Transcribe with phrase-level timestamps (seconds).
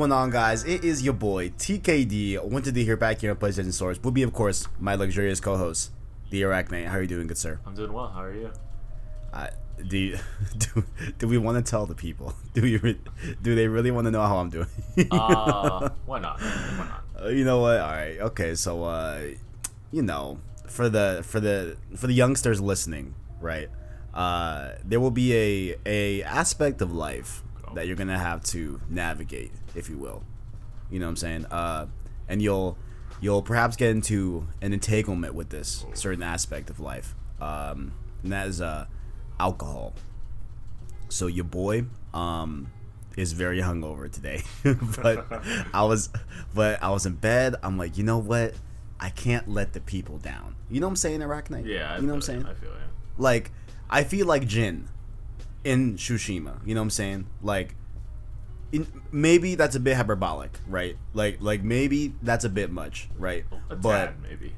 [0.00, 0.64] Going on, guys?
[0.64, 2.42] It is your boy TKD.
[2.42, 4.02] Wanted to hear back here on PlayStation Source.
[4.02, 5.90] Will be, of course, my luxurious co-host,
[6.30, 6.86] the Arachne.
[6.86, 7.60] How are you doing, good sir?
[7.66, 8.08] I'm doing well.
[8.08, 8.50] How are you?
[9.30, 9.48] Uh,
[9.86, 10.18] do, you,
[10.56, 10.84] do
[11.18, 12.34] do we want to tell the people?
[12.54, 12.62] Do?
[12.62, 12.98] Re-
[13.42, 14.68] do they really want to know how I'm doing?
[15.10, 16.40] Uh, why not?
[16.40, 17.04] Why not?
[17.22, 17.78] Uh, you know what?
[17.78, 18.18] All right.
[18.20, 18.54] Okay.
[18.54, 19.20] So, uh,
[19.92, 23.68] you know, for the for the for the youngsters listening, right?
[24.14, 27.42] Uh, there will be a a aspect of life
[27.74, 30.22] that you're gonna have to navigate, if you will.
[30.90, 31.46] You know what I'm saying?
[31.46, 31.86] Uh,
[32.28, 32.76] and you'll
[33.20, 37.14] you'll perhaps get into an entanglement with this certain aspect of life.
[37.40, 38.86] Um, and that is uh,
[39.38, 39.94] alcohol.
[41.08, 42.70] So your boy um
[43.16, 44.42] is very hungover today,
[45.02, 45.26] but
[45.74, 46.10] I was
[46.54, 47.56] but I was in bed.
[47.62, 48.54] I'm like, you know what?
[48.98, 50.56] I can't let the people down.
[50.68, 51.64] You know what I'm saying, Arachne?
[51.64, 52.46] Yeah, I you know what I'm saying?
[52.46, 52.76] I feel you.
[53.18, 53.50] like
[53.88, 54.88] I feel like Jin
[55.64, 56.66] in Tsushima.
[56.66, 57.26] You know what I'm saying?
[57.42, 57.74] Like
[58.72, 60.96] in, maybe that's a bit hyperbolic, right?
[61.12, 63.44] Like like maybe that's a bit much, right?
[63.68, 64.54] A but tad, maybe.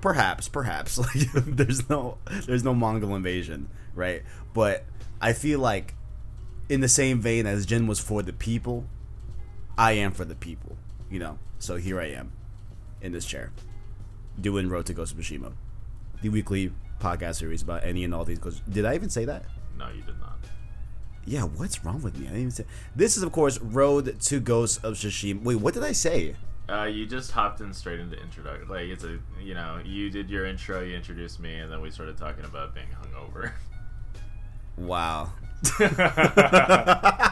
[0.00, 4.22] perhaps perhaps like there's no there's no Mongol invasion, right?
[4.54, 4.84] But
[5.20, 5.94] I feel like
[6.68, 8.86] in the same vein as Jin was for the people,
[9.76, 10.76] I am for the people,
[11.10, 11.38] you know.
[11.58, 12.32] So here I am
[13.00, 13.52] in this chair
[14.40, 15.52] doing Road to Ghost of Tsushima,
[16.22, 18.38] the weekly podcast series about any and all these.
[18.68, 19.44] Did I even say that?
[19.78, 20.38] No, you did not.
[21.24, 22.26] Yeah, what's wrong with me?
[22.26, 22.64] I didn't even say.
[22.96, 25.42] This is, of course, Road to Ghost of Tsushima.
[25.42, 26.34] Wait, what did I say?
[26.68, 28.68] Uh, you just hopped in straight into introduction.
[28.68, 31.90] Like it's a, you know, you did your intro, you introduced me, and then we
[31.90, 33.52] started talking about being hungover.
[34.76, 35.32] Wow.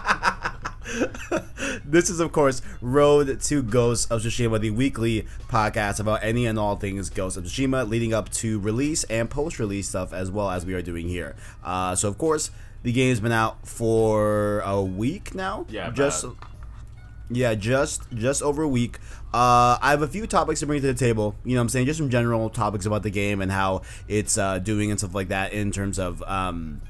[1.89, 6.59] this is, of course, Road to Ghost of Tsushima, the weekly podcast about any and
[6.59, 10.51] all things Ghost of Tsushima, leading up to release and post release stuff as well
[10.51, 11.35] as we are doing here.
[11.65, 12.51] Uh, so, of course,
[12.83, 15.67] the game's been out for a week now.
[15.69, 16.25] Yeah, Just.
[16.25, 16.37] about-
[17.29, 18.99] Yeah, just just over a week.
[19.35, 21.35] Uh, I have a few topics to bring to the table.
[21.45, 24.39] You know, what I'm saying just some general topics about the game and how it's
[24.39, 26.81] uh, doing and stuff like that in terms of um,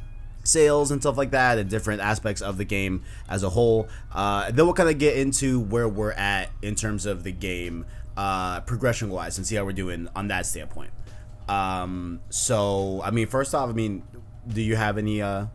[0.47, 3.89] sales and stuff like that, and different aspects of the game as a whole.
[4.13, 7.87] Uh, then we'll kind of get into where we're at in terms of the game
[8.17, 10.91] uh, progression wise and see how we're doing on that standpoint.
[11.49, 14.03] Um, so, I mean, first off, I mean,
[14.49, 15.47] do you have any uh,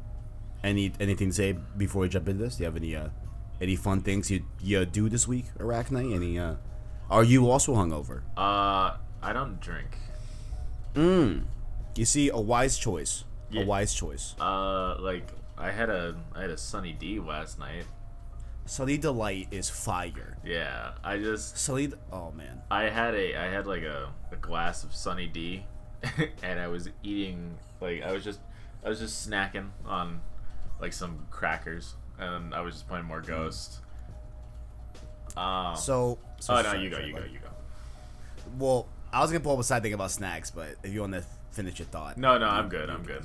[0.63, 2.56] any anything to say before we jump into this?
[2.56, 3.09] Do you have any uh,
[3.59, 6.13] any fun things you you do this week, Arachne?
[6.13, 6.56] Any uh,
[7.09, 8.22] are you also hungover?
[8.38, 9.97] uh, I don't drink.
[10.96, 11.44] Mm.
[11.96, 13.23] You see, a wise choice.
[13.51, 13.63] Yeah.
[13.63, 14.35] A wise choice.
[14.39, 17.85] Uh, like I had a, I had a Sunny D last night.
[18.66, 20.38] Sunny Delight is fire.
[20.45, 22.61] Yeah, I just, Sunny, oh man.
[22.69, 25.66] I had a, I had like a, a glass of Sunny D,
[26.44, 28.40] and I was eating, like I was just,
[28.85, 30.22] I was just snacking on,
[30.79, 33.79] like some crackers, and I was just playing more Ghost.
[35.35, 37.50] Um, So, so oh no, you go, you go, you go.
[38.57, 41.13] Well, I was gonna pull up a side thing about snacks, but if you want
[41.13, 42.17] to finish your thought.
[42.17, 42.90] No, no, I'm good.
[42.90, 43.23] I'm good.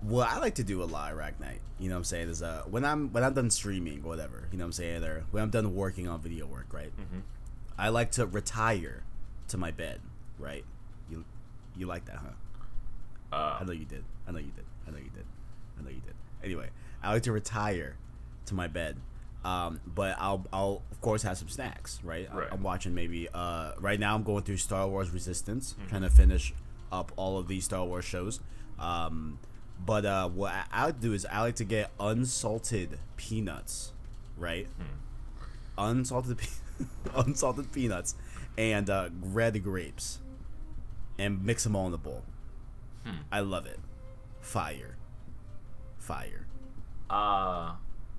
[0.00, 2.42] What I like to do a lot Rack Night, you know what I'm saying, is
[2.42, 5.24] uh when I'm when I'm done streaming or whatever, you know what I'm saying, or
[5.30, 6.92] when I'm done working on video work, right?
[6.96, 7.22] Mhm.
[7.78, 9.02] I like to retire
[9.48, 10.00] to my bed,
[10.38, 10.64] right?
[11.10, 11.24] You
[11.76, 12.28] you like that, huh?
[13.32, 14.04] I Uh, know you did.
[14.28, 14.64] I know you did.
[14.86, 15.24] I know you did.
[15.78, 16.14] I know you did.
[16.42, 16.70] Anyway,
[17.02, 17.96] I like to retire
[18.46, 18.96] to my bed.
[19.44, 22.28] Um, but I'll, I'll of course have some snacks, right?
[22.30, 22.48] I- Right.
[22.50, 23.28] I'm watching maybe.
[23.32, 25.88] Uh, right now I'm going through Star Wars Resistance, Mm-hmm.
[25.88, 26.52] trying to finish
[26.92, 28.40] up all of these Star Wars shows.
[28.78, 29.38] Um,
[29.84, 33.92] but uh, what I, I like to do is I like to get unsalted peanuts,
[34.36, 34.66] right?
[34.66, 35.46] Hmm.
[35.78, 36.84] Unsalted, pe-
[37.16, 38.14] unsalted peanuts,
[38.56, 40.18] and uh, red grapes,
[41.18, 42.22] and mix them all in the bowl.
[43.04, 43.16] Hmm.
[43.30, 43.78] I love it.
[44.40, 44.96] Fire.
[45.98, 46.46] Fire.
[47.10, 47.72] uh,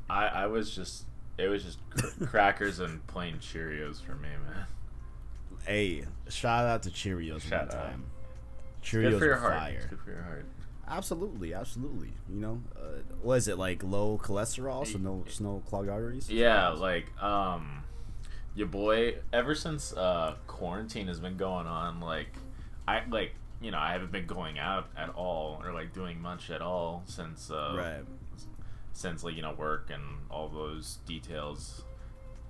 [0.10, 1.06] I I was just
[1.38, 4.66] it was just cr- crackers and plain Cheerios for me, man.
[5.66, 8.04] Hey, shout out to Cheerios Shout one time.
[8.84, 9.54] Cheerios good for your heart.
[9.58, 9.88] fire.
[9.90, 10.46] Good for your heart.
[10.88, 12.14] Absolutely, absolutely.
[12.30, 13.84] You know, uh, what is it like?
[13.84, 16.30] Low cholesterol, so no, so no clogged arteries.
[16.30, 17.84] Yeah, like um,
[18.56, 19.16] your boy.
[19.34, 22.30] Ever since uh quarantine has been going on, like
[22.88, 26.50] I like you know I haven't been going out at all or like doing much
[26.52, 28.06] at all since uh Right.
[28.94, 31.84] since like you know work and all those details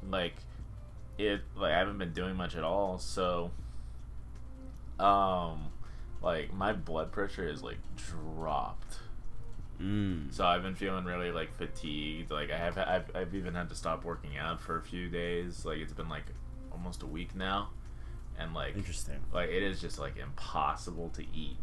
[0.10, 0.36] like
[1.18, 3.50] it like i haven't been doing much at all so
[5.00, 5.68] um
[6.22, 8.98] like my blood pressure is like dropped
[9.80, 10.34] Mm.
[10.34, 13.76] so i've been feeling really like fatigued like i have I've, I've even had to
[13.76, 16.24] stop working out for a few days like it's been like
[16.72, 17.70] almost a week now
[18.40, 19.20] and like Interesting.
[19.32, 21.58] like it is just like impossible to eat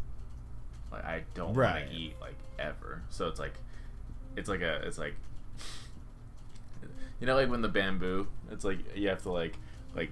[0.93, 3.55] like i don't want to eat like ever so it's like
[4.37, 5.15] it's like a it's like
[7.19, 9.57] You know, like when the bamboo, it's like you have to like,
[9.95, 10.11] like,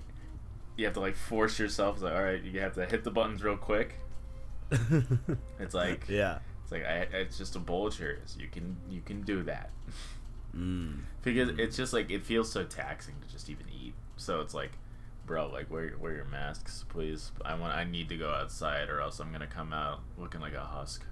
[0.78, 1.96] you have to like force yourself.
[1.98, 3.96] It's like, all right, you have to hit the buttons real quick.
[5.60, 6.40] It's like, yeah.
[6.64, 8.36] it's like I, it's just a bowl of.
[8.40, 9.70] You can you can do that
[10.56, 11.00] Mm.
[11.24, 13.94] because it's just like it feels so taxing to just even eat.
[14.18, 14.72] So it's like,
[15.26, 17.32] bro, like wear wear your masks, please.
[17.44, 20.54] I want I need to go outside or else I'm gonna come out looking like
[20.54, 21.04] a husk.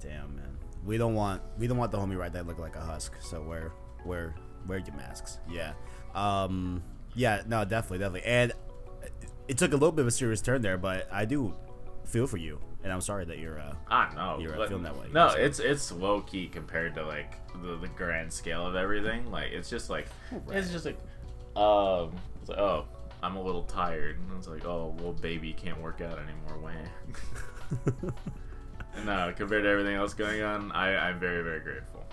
[0.00, 0.56] Damn, man.
[0.84, 3.14] We don't want we don't want the homie right there look like a husk.
[3.20, 3.72] So wear
[4.04, 4.34] wear
[4.66, 5.38] wear your masks.
[5.50, 5.72] Yeah.
[6.14, 6.82] Um.
[7.14, 7.42] Yeah.
[7.46, 7.64] No.
[7.64, 7.98] Definitely.
[7.98, 8.24] Definitely.
[8.28, 8.52] And
[9.48, 11.52] it took a little bit of a serious turn there, but I do
[12.04, 13.58] feel for you, and I'm sorry that you're.
[13.60, 14.38] uh I know.
[14.40, 15.06] You're, uh, feeling that way.
[15.12, 19.30] No, it's it's low key compared to like the, the grand scale of everything.
[19.30, 20.06] Like it's just like
[20.50, 20.98] it's just like
[21.56, 22.86] um it's like oh
[23.22, 26.58] I'm a little tired and it's like oh well, baby can't work out anymore.
[26.62, 28.10] Wah.
[29.04, 32.04] no, compared to everything else going on, I I'm very very grateful.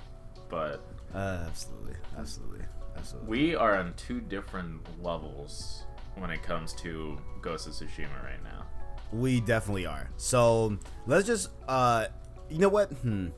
[0.49, 1.95] But Uh, absolutely.
[2.17, 2.65] Absolutely.
[2.97, 3.29] Absolutely.
[3.29, 5.83] we are on two different levels
[6.15, 8.65] when it comes to Ghost of Tsushima right now.
[9.11, 10.09] We definitely are.
[10.17, 10.77] So
[11.07, 12.07] let's just uh
[12.49, 12.91] you know what?
[12.91, 13.29] Hmm.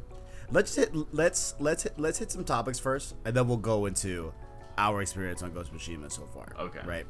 [0.52, 4.34] Let's hit let's let's hit, let's hit some topics first and then we'll go into
[4.78, 6.54] our experience on Ghost Tsushima so far.
[6.60, 6.82] Okay.
[6.86, 7.06] Right.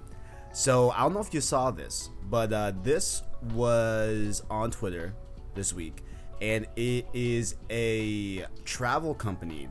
[0.53, 3.23] So I don't know if you saw this, but uh this
[3.53, 5.13] was on Twitter
[5.55, 6.03] this week
[6.41, 9.69] and it is a travel company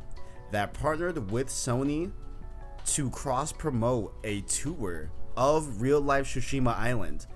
[0.52, 2.10] that partnered with Sony
[2.86, 7.26] to cross promote a tour of real life Tsushima Island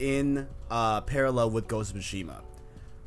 [0.00, 2.42] in uh, parallel with Ghost of Tsushima.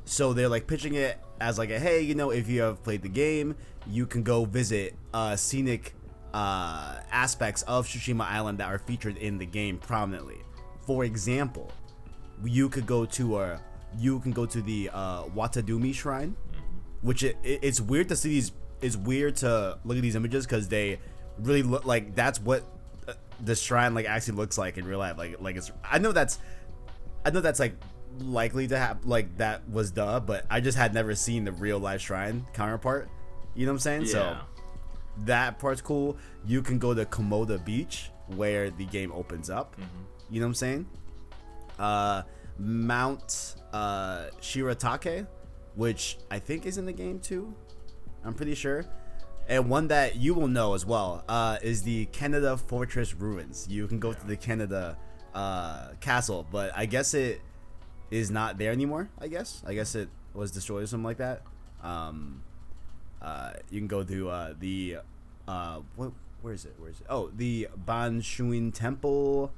[0.06, 3.02] So they're like pitching it as like a hey, you know, if you have played
[3.02, 3.56] the game,
[3.88, 5.94] you can go visit uh, scenic
[6.34, 10.38] uh, aspects of Tsushima Island that are featured in the game prominently.
[10.86, 11.72] For example,
[12.44, 13.60] you could go to a
[13.98, 16.36] you can go to the uh, Watadumi Shrine,
[17.02, 18.52] which it, it- it's weird to see these.
[18.82, 21.00] It's weird to look at these images because they
[21.40, 22.64] really look like that's what
[23.08, 23.14] uh,
[23.46, 25.18] the shrine like actually looks like in real life.
[25.18, 25.72] Like like it's.
[25.90, 26.40] I know that's.
[27.26, 27.76] I know that's like
[28.20, 31.80] likely to have like that was duh, but I just had never seen the real
[31.80, 33.10] life shrine counterpart.
[33.56, 34.02] You know what I'm saying?
[34.04, 34.08] Yeah.
[34.08, 34.38] So
[35.26, 36.18] that part's cool.
[36.46, 39.76] You can go to Komoda Beach where the game opens up.
[40.30, 40.88] You know what I'm saying?
[41.78, 42.24] Uh,
[42.58, 45.28] Mount uh, Shiratake,
[45.76, 47.54] which I think is in the game too.
[48.24, 48.86] I'm pretty sure.
[49.48, 53.68] And one that you will know as well uh, is the Kaneda Fortress ruins.
[53.70, 54.96] You can go to the Kaneda
[55.34, 57.42] uh, castle, but I guess it
[58.12, 59.10] is not there anymore.
[59.20, 59.64] I guess.
[59.66, 61.42] I guess it was destroyed or something like that.
[61.82, 62.44] Um,
[63.22, 64.98] uh, you can go to uh, the
[65.48, 66.12] uh, what?
[66.42, 66.76] Where is it?
[66.78, 67.06] Where is it?
[67.10, 69.52] Oh, the Banshuin Temple,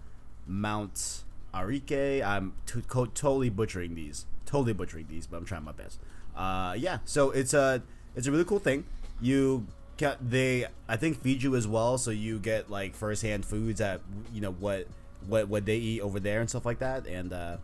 [0.45, 1.23] Mount
[1.53, 2.23] Arike.
[2.23, 4.25] I'm t- co- totally butchering these.
[4.45, 5.99] Totally butchering these, but I'm trying my best.
[6.35, 6.99] Uh, yeah.
[7.05, 7.81] So it's a
[8.15, 8.85] it's a really cool thing.
[9.19, 9.65] You
[9.97, 14.01] get they I think feed you as well, so you get like firsthand foods at
[14.31, 14.87] you know what
[15.27, 17.07] what what they eat over there and stuff like that.
[17.07, 17.57] And uh,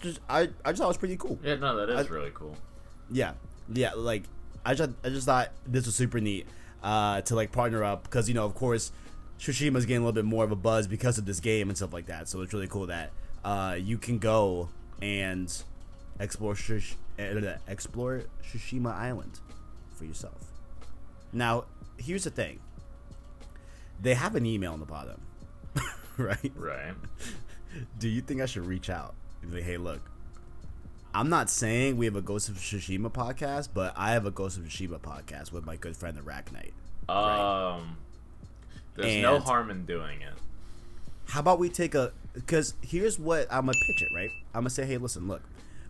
[0.00, 2.32] just I I just thought it was pretty cool Yeah, no, that is I- really
[2.34, 2.56] cool.
[3.10, 3.32] yeah
[3.72, 4.24] yeah like
[4.66, 6.46] i just i just thought this was super neat
[6.82, 8.92] uh to like partner up because you know of course
[9.38, 11.92] Tsushima's getting a little bit more of a buzz because of this game and stuff
[11.92, 13.10] like that so it's really cool that
[13.44, 14.68] uh you can go
[15.00, 15.62] and
[16.20, 19.40] explore Shush- uh, explore Tsushima Island
[19.94, 20.50] for yourself
[21.32, 21.64] now
[21.96, 22.60] here's the thing
[24.00, 25.20] they have an email on the bottom
[26.18, 26.94] right Right.
[27.98, 29.14] do you think I should reach out
[29.50, 30.00] like, hey, look,
[31.12, 34.58] I'm not saying we have a Ghost of Tsushima podcast, but I have a Ghost
[34.58, 36.72] of Tsushima podcast with my good friend the Rack Knight.
[37.08, 37.98] Um,
[38.96, 40.32] there's no harm in doing it.
[41.26, 42.12] How about we take a?
[42.32, 44.08] Because here's what I'm gonna pitch it.
[44.14, 45.42] Right, I'm gonna say, hey, listen, look,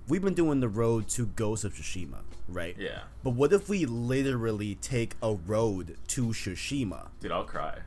[0.08, 2.76] we've been doing the road to Ghost of Tsushima, right?
[2.78, 7.08] Yeah, But what if we literally take a road to Tsushima?
[7.20, 7.78] dude, I'll cry.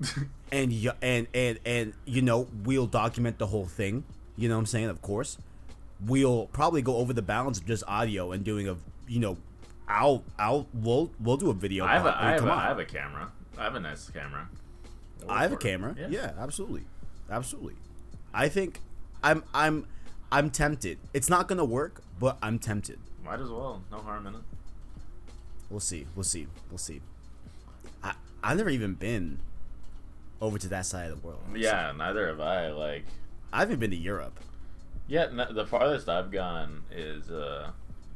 [0.52, 4.04] and and and and you know we'll document the whole thing.
[4.36, 4.86] You know what i'm saying?
[4.86, 5.38] Of course.
[6.06, 8.76] We'll probably go over the balance of just audio and doing a
[9.06, 9.36] you know
[9.86, 12.60] i'll i'll we'll we'll do a video I have a, I mean, I have a,
[12.60, 13.32] have a camera.
[13.58, 14.48] I have a nice camera.
[15.28, 15.94] I'll I have a camera?
[16.08, 16.32] Yeah.
[16.38, 16.84] absolutely.
[17.30, 17.74] Absolutely.
[18.32, 18.80] I think
[19.22, 19.86] i'm i'm
[20.32, 20.98] i'm tempted.
[21.12, 22.98] It's not gonna work but i'm tempted.
[23.22, 23.82] Might as well.
[23.92, 24.40] No harm in it.
[25.68, 26.06] we'll see.
[26.16, 26.46] We'll see.
[26.70, 27.02] We'll see.
[28.02, 29.40] I i've never even been
[30.40, 32.70] over to that side of the world Yeah, neither have I.
[32.70, 33.04] Like,
[33.52, 34.38] i haven't been to europe
[35.08, 37.72] yeah, n- the farthest I've gone is uh,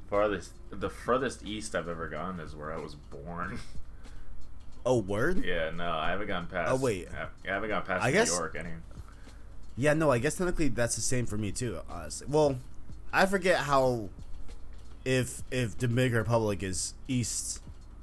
[0.08, 0.52] farthest.
[0.70, 3.58] The furthest east I've ever gone is where I was born.
[4.86, 6.70] oh word yeah, no, I haven't gone past.
[6.70, 7.08] Oh, wait.
[7.12, 8.54] I I haven't gone past I New guess- York.
[8.56, 8.68] Any.
[9.76, 11.80] Yeah, no, I guess technically that's the same for me too.
[11.90, 12.58] Honestly, well,
[13.12, 14.08] I forget how
[15.04, 17.60] if if Dominican Republic is east,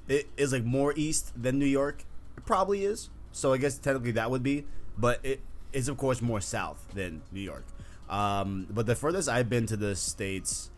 [0.09, 2.03] it is like more east than New York.
[2.35, 3.09] It probably is.
[3.31, 4.65] So I guess technically that would be,
[4.97, 5.41] but it
[5.73, 7.65] is of course more south than New York.
[8.09, 10.69] Um, but the furthest I've been to the states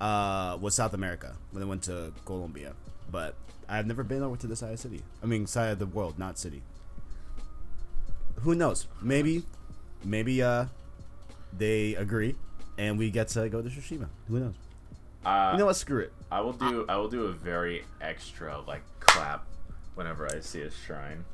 [0.00, 2.74] uh, was South America when I went to Colombia.
[3.10, 3.34] But
[3.68, 5.02] I've never been over to the side of the city.
[5.22, 6.62] I mean, side of the world, not city.
[8.40, 8.86] Who knows?
[9.02, 9.44] Maybe,
[10.04, 10.66] maybe uh,
[11.56, 12.36] they agree,
[12.78, 14.08] and we get to go to Tsushima.
[14.28, 14.54] Who knows?
[15.24, 15.76] Uh, You know what?
[15.76, 16.12] Screw it.
[16.30, 16.84] I will do.
[16.88, 19.44] I will do a very extra like clap
[19.94, 21.24] whenever I see a shrine.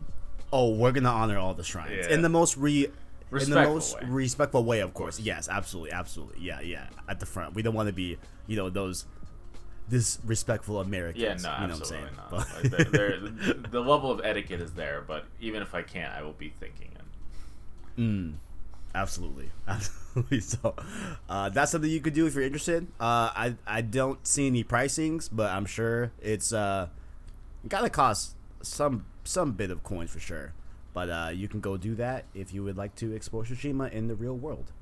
[0.53, 2.15] Oh, we're gonna honor all the shrines Yeah.
[2.15, 2.85] in the most re.
[2.87, 4.03] in the Respectful most way.
[4.09, 5.19] respectful way, of course.
[5.19, 6.43] Yes, absolutely, absolutely.
[6.45, 6.89] Yeah, yeah.
[7.09, 9.07] At the front, we don't want to be, you know, those
[9.89, 11.23] disrespectful Americans.
[11.23, 12.33] Yeah, no, you know absolutely what not.
[12.33, 12.71] I'm Like, saying?
[12.93, 16.23] they're- they're- the, the level of etiquette is there, but even if I can't, I
[16.23, 18.01] will be thinking it.
[18.01, 18.35] Mm,
[18.95, 20.41] absolutely, absolutely.
[20.41, 20.75] So,
[21.29, 22.87] uh, that's something you could do if you're interested.
[23.01, 26.89] Uh, I I don't see any pricings, but I'm sure it's uh,
[27.69, 30.53] gotta cost some some bit of coins for sure.
[30.95, 34.09] But uh, you can go do that if you would like to explore Tsushima in
[34.09, 34.73] the real world.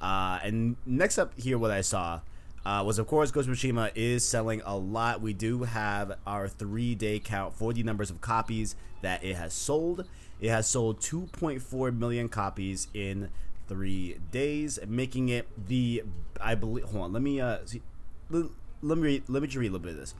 [0.00, 2.20] Uh, and next up here, what I saw
[2.64, 5.20] uh, was, of course, Ghost of Tsushima is selling a lot.
[5.20, 9.54] We do have our three day count for the numbers of copies that it has
[9.54, 10.06] sold.
[10.40, 13.30] It has sold 2.4 million copies in
[13.68, 16.02] three days, making it the
[16.40, 16.84] I believe.
[16.84, 17.82] Hold on, let me uh, see,
[18.30, 18.46] let,
[18.82, 20.14] let me read, let me just read a little bit of this.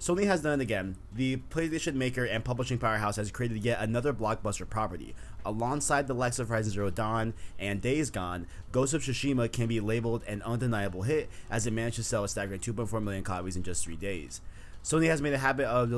[0.00, 0.96] Sony has done it again.
[1.12, 5.14] The PlayStation maker and publishing powerhouse has created yet another blockbuster property.
[5.44, 9.80] Alongside the likes of Horizon Zero Dawn and Days Gone, Ghost of Tsushima can be
[9.80, 13.62] labeled an undeniable hit as it managed to sell a staggering 2.4 million copies in
[13.64, 14.40] just three days.
[14.84, 15.92] Sony has made a habit of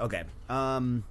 [0.00, 0.24] okay.
[0.48, 1.04] Um,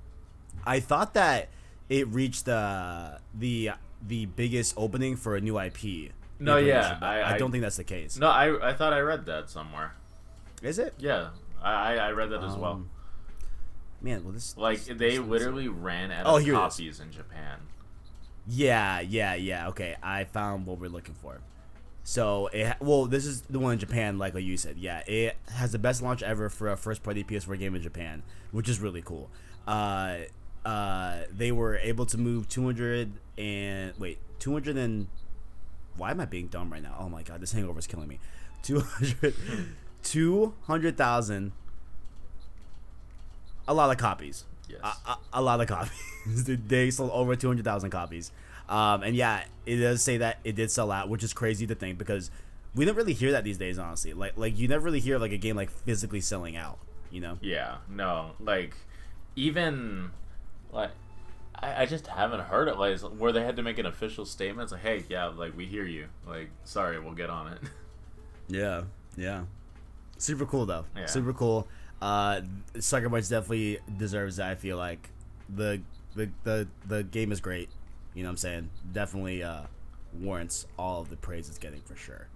[0.66, 1.50] I thought that
[1.90, 3.72] it reached the the
[4.08, 6.12] the biggest opening for a new IP.
[6.40, 8.18] No, yeah, I- I I- don't think that's the case.
[8.18, 9.94] No, I I thought I read that somewhere.
[10.62, 10.94] Is it?
[10.98, 11.30] Yeah,
[11.62, 12.74] I I read that as well.
[12.74, 12.90] Um,
[14.02, 16.74] Man, well this Like this- they this literally ran out Oh, of here it is.
[16.76, 17.60] copies in Japan.
[18.48, 19.70] Yeah, yeah, yeah.
[19.70, 21.40] Okay, I found what we're looking for.
[22.04, 24.78] So it well, this is the one in Japan, like you said.
[24.78, 28.22] Yeah, it has the best launch ever for a first-party PS4 game in Japan,
[28.52, 29.32] which is really cool.
[29.68, 30.18] Uh,
[30.64, 35.08] uh, they were able to move 200 and wait, 200 and
[35.98, 36.96] why am I being dumb right now?
[37.00, 38.20] Oh my god, this hangover is killing me.
[38.62, 39.34] 200
[40.06, 41.52] 200,000
[43.68, 44.46] a lot of copies.
[44.70, 44.80] Yes.
[44.84, 45.92] A, a, a lot of copies.
[46.68, 48.32] they sold over 200,000 copies.
[48.70, 51.76] Um, and yeah, it does say that it did sell out, which is crazy to
[51.76, 52.32] think because
[52.74, 54.14] we don't really hear that these days, honestly.
[54.14, 56.80] Like, like you never really hear like a game like physically selling out.
[57.12, 57.38] You know?
[57.42, 58.76] Yeah, no, like
[59.36, 60.12] even
[60.72, 60.92] like
[61.56, 64.66] I, I just haven't heard it like where they had to make an official statement.
[64.66, 66.08] It's like, hey, yeah, like we hear you.
[66.28, 67.60] Like, sorry, we'll get on it.
[68.48, 68.84] Yeah,
[69.18, 69.46] yeah.
[70.18, 70.86] Super cool though.
[70.96, 71.06] Yeah.
[71.08, 71.68] Super cool.
[72.02, 72.42] Uh,
[72.80, 74.50] Sucker Punch definitely deserves that.
[74.50, 75.10] I feel like
[75.54, 75.82] the
[76.16, 77.70] the the the game is great.
[78.14, 78.70] You know what I'm saying?
[78.94, 79.64] Definitely uh,
[80.14, 82.28] warrants all of the praise it's getting for sure.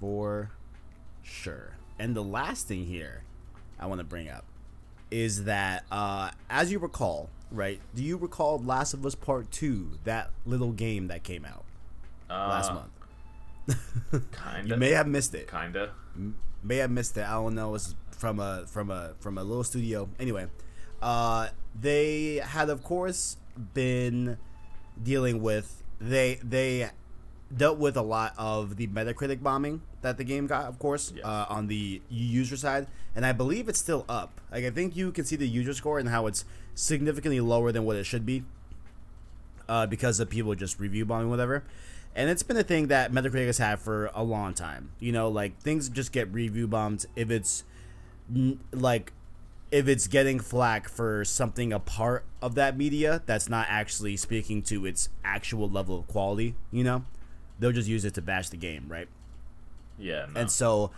[0.00, 0.50] For
[1.22, 1.76] sure.
[1.98, 3.22] And the last thing here
[3.78, 4.44] I want to bring up
[5.10, 7.80] is that uh, as you recall, right?
[7.94, 11.64] Do you recall Last of Us Part Two, that little game that came out
[12.30, 12.90] Uh, last month?
[14.32, 14.68] Kinda.
[14.68, 15.90] you may have missed it Kinda.
[16.62, 17.24] May have missed it.
[17.26, 17.74] I don't know.
[17.74, 20.08] It's from a from a from a little studio.
[20.18, 20.46] Anyway,
[21.00, 23.36] uh, they had of course
[23.74, 24.38] been
[25.02, 26.90] dealing with they they
[27.54, 31.24] dealt with a lot of the Metacritic bombing that the game got, of course, Yes.
[31.24, 34.40] uh, on the user side, and I believe it's still up.
[34.50, 37.84] Like I think you can see the user score and how it's significantly lower than
[37.84, 38.44] what it should be
[39.68, 41.62] uh, because of people just review bombing whatever.
[42.14, 44.90] And it's been a thing that Metacritic has had for a long time.
[45.00, 47.64] You know, like things just get review bombed if it's
[48.72, 49.12] like
[49.70, 54.62] if it's getting flack for something a part of that media that's not actually speaking
[54.62, 56.54] to its actual level of quality.
[56.70, 57.04] You know,
[57.58, 59.08] they'll just use it to bash the game, right?
[59.98, 60.26] Yeah.
[60.32, 60.42] No.
[60.42, 60.90] And so,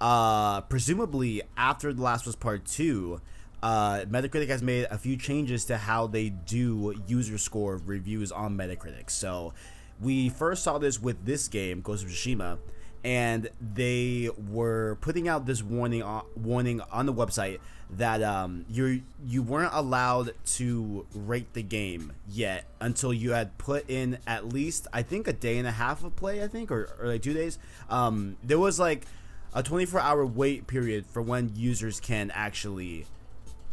[0.00, 3.20] uh, presumably after The Last was Part Two,
[3.62, 8.56] uh, Metacritic has made a few changes to how they do user score reviews on
[8.56, 9.10] Metacritic.
[9.10, 9.52] So,
[10.00, 12.58] we first saw this with this game, Ghost of Tsushima,
[13.04, 17.58] and they were putting out this warning on, warning on the website
[17.96, 23.88] that um, you you weren't allowed to rate the game yet until you had put
[23.88, 26.88] in at least I think a day and a half of play I think or,
[27.00, 27.58] or like two days.
[27.88, 29.06] Um, there was like
[29.54, 33.06] a 24 hour wait period for when users can actually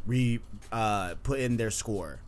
[0.05, 0.39] re
[0.71, 2.19] uh, put in their score.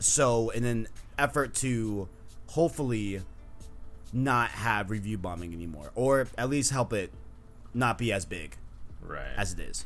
[0.00, 0.88] So in an
[1.18, 2.08] effort to
[2.48, 3.22] hopefully
[4.12, 7.12] not have review bombing anymore, or at least help it
[7.74, 8.56] not be as big
[9.02, 9.34] right.
[9.36, 9.84] as it is.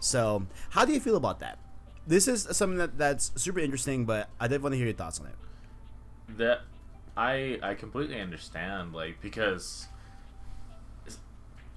[0.00, 1.58] So how do you feel about that?
[2.06, 5.20] this is something that that's super interesting, but I did want to hear your thoughts
[5.20, 6.38] on it.
[6.38, 6.62] that
[7.16, 9.86] I I completely understand like because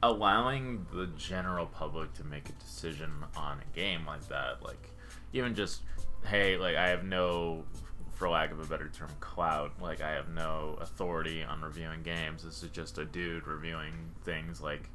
[0.01, 4.91] allowing the general public to make a decision on a game like that like
[5.33, 5.81] even just
[6.25, 7.63] hey like I have no
[8.15, 9.73] for lack of a better term clout.
[9.81, 12.43] Like I have no authority on reviewing games.
[12.43, 13.93] This is just a dude reviewing
[14.23, 14.89] things like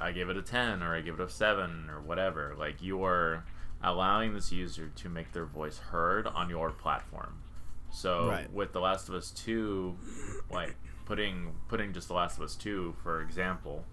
[0.00, 2.54] I give it a 10 or I give it a 7 or whatever.
[2.58, 3.44] Like you're
[3.82, 7.42] allowing this user to make their voice heard on your platform.
[7.90, 8.52] So Right.
[8.52, 9.96] with The Last of Us 2,
[10.50, 13.84] like putting putting just The Last of Us 2 for example,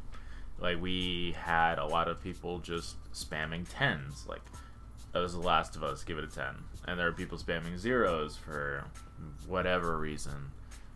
[0.60, 4.42] like we had a lot of people just spamming tens, like
[5.12, 6.56] that was The Last of Us, give it a ten,
[6.88, 8.86] and there are people spamming zeros for
[9.46, 10.52] whatever reason,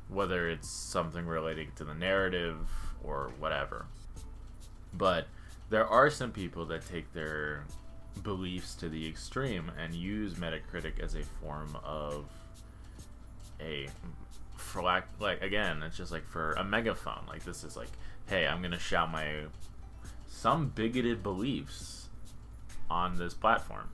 [0.08, 2.58] whether it's something relating to the narrative
[3.04, 3.86] or whatever.
[4.94, 5.28] But
[5.70, 7.66] there are some people that take their
[8.24, 12.26] beliefs to the extreme and use Metacritic as a form of
[13.60, 13.88] a
[14.56, 17.90] for lack like again it's just like for a megaphone like this is like
[18.28, 19.44] hey i'm gonna shout my
[20.28, 22.10] some bigoted beliefs
[22.90, 23.90] on this platform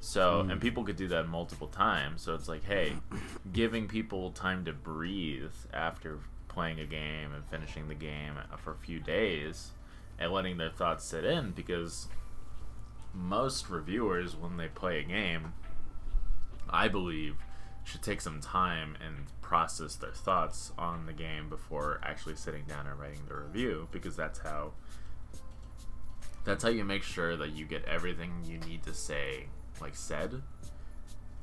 [0.00, 0.58] so and hmm.
[0.58, 2.22] people could do that multiple times.
[2.22, 2.94] So it's like hey
[3.52, 8.76] giving people time to breathe after playing a game and finishing the game for a
[8.76, 9.70] few days
[10.18, 12.08] and letting their thoughts sit in because
[13.14, 15.52] most reviewers when they play a game
[16.68, 17.36] i believe
[17.84, 22.86] should take some time and process their thoughts on the game before actually sitting down
[22.86, 24.72] and writing the review because that's how
[26.44, 29.46] that's how you make sure that you get everything you need to say
[29.80, 30.42] like said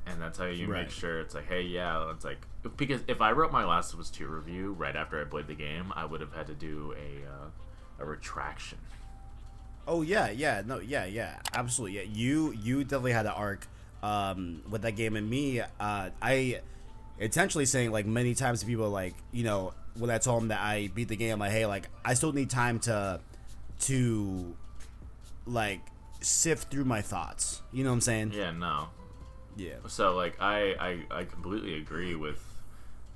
[0.06, 0.82] and that's how you Right.
[0.84, 2.38] make sure it's like hey yeah it's like
[2.76, 5.54] because if i wrote my last of us 2 review right after i played the
[5.54, 7.48] game i would have had to do a uh,
[8.00, 8.78] a retraction
[9.90, 11.96] Oh yeah, yeah, no, yeah, yeah, absolutely.
[11.96, 13.66] Yeah, you you definitely had an arc
[14.02, 16.60] um, with that game, and me, uh, I
[17.18, 20.60] intentionally saying like many times to people like you know when I told them that
[20.60, 23.20] I beat the game, like hey, like I still need time to
[23.80, 24.54] to
[25.46, 25.80] like
[26.20, 27.62] sift through my thoughts.
[27.72, 28.32] You know what I'm saying?
[28.34, 28.88] yeah no
[29.56, 29.76] Yeah.
[29.86, 32.42] So like I, I I completely agree with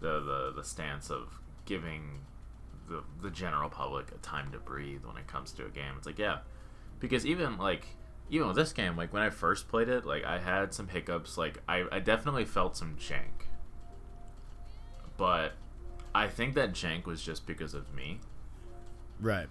[0.00, 2.20] the the, the stance of giving
[2.88, 5.94] the the general public a time to breathe when it comes to a game.
[5.96, 6.38] It's like yeah,
[7.00, 7.86] because even like
[8.30, 11.38] even with this game, like when I first played it, like I had some hiccups.
[11.38, 13.46] Like I, I definitely felt some jank,
[15.16, 15.52] but
[16.14, 18.20] I think that jank was just because of me
[19.22, 19.46] Right.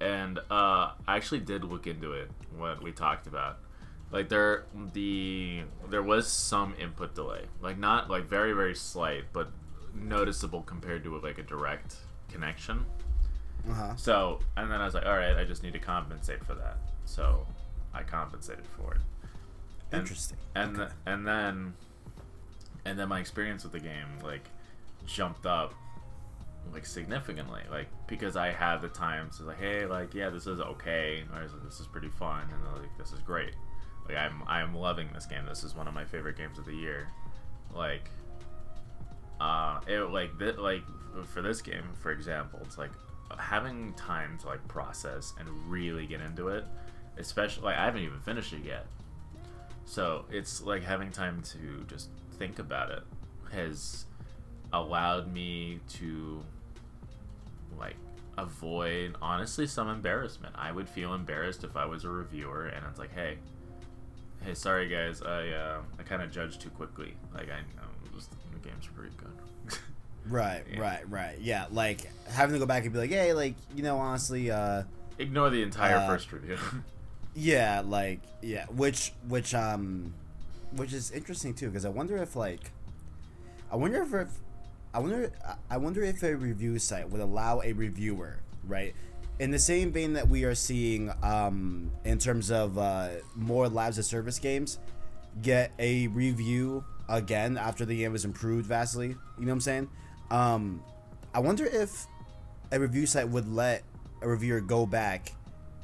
[0.00, 2.30] And uh, I actually did look into it.
[2.56, 3.58] What we talked about,
[4.10, 9.48] like there the there was some input delay, like not like very very slight, but
[9.94, 11.96] noticeable compared to like a direct
[12.30, 12.84] connection.
[13.68, 13.96] Uh huh.
[13.96, 16.78] So and then I was like, all right, I just need to compensate for that.
[17.04, 17.46] So
[17.94, 19.00] I compensated for it.
[19.92, 20.38] And- Interesting.
[20.54, 20.78] And Okay.
[20.86, 21.74] th- and then
[22.84, 24.48] and then my experience with the game like
[25.06, 25.74] jumped up
[26.72, 30.60] like significantly like because I had the time to like hey like yeah this is
[30.60, 33.54] okay or is- this is pretty fun and like this is great.
[34.08, 35.44] Like I'm I'm loving this game.
[35.46, 37.08] This is one of my favorite games of the year.
[37.74, 38.10] Like
[39.40, 40.82] uh it like th- like
[41.26, 42.90] for this game for example it's like
[43.38, 46.64] having time to like process and really get into it
[47.18, 48.86] especially like I haven't even finished it yet.
[49.86, 53.02] So it's like having time to just think about it
[53.52, 54.04] has
[54.72, 56.42] allowed me to
[57.78, 57.96] like
[58.38, 60.54] avoid honestly some embarrassment.
[60.58, 63.38] I would feel embarrassed if I was a reviewer and it's like, hey,
[64.44, 67.14] hey, sorry guys, I uh, I kind of judged too quickly.
[67.34, 69.78] Like I know this, the game's pretty good.
[70.28, 70.64] Right.
[70.68, 70.80] Yeah.
[70.80, 71.08] Right.
[71.08, 71.38] Right.
[71.40, 71.66] Yeah.
[71.70, 74.82] Like having to go back and be like, hey, like you know, honestly, uh.
[75.18, 76.58] Ignore the entire Uh, first review.
[77.38, 80.14] Yeah, like yeah, which which um
[80.72, 82.72] which is interesting too because I wonder if like
[83.70, 84.28] I wonder if, if
[84.96, 85.30] I wonder
[85.68, 88.94] I wonder if a review site would allow a reviewer, right?
[89.38, 93.98] In the same vein that we are seeing um in terms of uh more labs
[93.98, 94.78] of service games
[95.42, 99.90] get a review again after the game was improved vastly, you know what I'm saying?
[100.30, 100.82] Um
[101.34, 102.06] I wonder if
[102.72, 103.82] a review site would let
[104.22, 105.34] a reviewer go back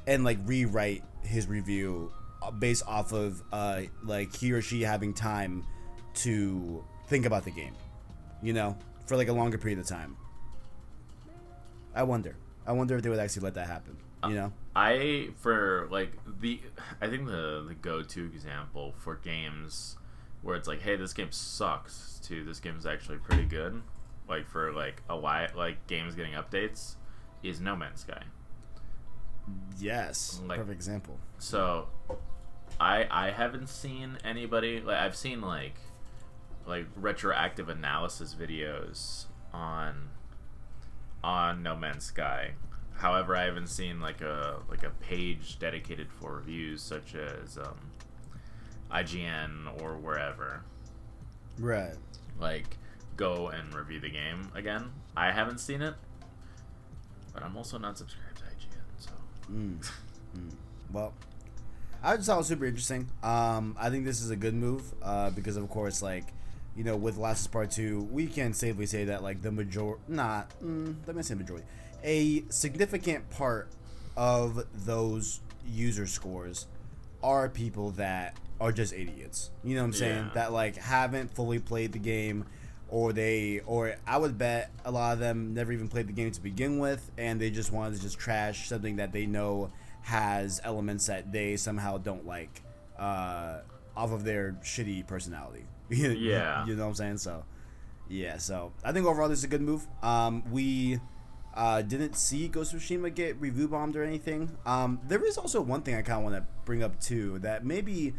[0.07, 5.12] and like rewrite his review uh, based off of uh like he or she having
[5.12, 5.66] time
[6.14, 7.75] to think about the game
[8.42, 8.75] you know
[9.06, 10.16] for like a longer period of time.
[11.94, 12.36] I wonder.
[12.66, 13.96] I wonder if they would actually let that happen
[14.28, 14.52] you uh, know?
[14.74, 16.60] I for like the
[17.00, 19.96] I think the the go to example for games
[20.42, 23.82] where it's like, hey, this game sucks to this game is actually pretty good,
[24.28, 26.96] like for like a while, like games getting updates,
[27.42, 28.22] is No Man's Sky.
[29.78, 30.40] yes.
[30.46, 31.18] Like- perfect example.
[31.38, 31.88] So
[32.80, 35.76] I I haven't seen anybody like I've seen like
[36.66, 40.11] like retroactive analysis videos on
[41.22, 42.53] on No Man's Sky.
[42.94, 47.90] However, I haven't seen like a like a page dedicated for reviews such as um,
[48.90, 50.62] IGN or wherever.
[51.59, 51.94] Right.
[52.38, 52.77] Like
[53.16, 54.90] go and review the game again.
[55.16, 55.94] I haven't seen it,
[57.35, 59.11] but I'm also not subscribed to IGN, so.
[59.51, 59.90] Mm.
[60.33, 60.51] Mm.
[60.90, 61.12] Well,
[62.03, 63.09] I just thought it was super interesting.
[63.22, 66.25] Um, I think this is a good move uh, because, of course, like
[66.76, 69.52] you know, with Last of Us Part Two, we can safely say that like the
[69.52, 71.66] major, not mm, let me say majority,
[72.02, 73.68] a significant part
[74.16, 76.66] of those user scores
[77.22, 79.50] are people that are just idiots.
[79.64, 80.24] You know what I'm saying?
[80.26, 80.30] Yeah.
[80.35, 82.46] That like haven't fully played the game
[82.88, 86.30] or they or I would bet a lot of them never even played the game
[86.30, 89.70] to begin with and they just wanted to just trash something that they know
[90.02, 92.62] has elements that they somehow don't like
[92.98, 93.61] uh,
[93.96, 95.64] off of their shitty personality.
[96.18, 96.66] Yeah.
[96.66, 97.18] You know what I'm saying?
[97.18, 97.44] So
[98.09, 99.87] yeah, so I think overall this is a good move.
[100.02, 101.00] Um, we
[101.55, 104.57] uh, didn't see Ghost of Tsushima get review bombed or anything.
[104.66, 107.64] Um, there is also one thing I kind of want to bring up too that
[107.64, 108.14] maybe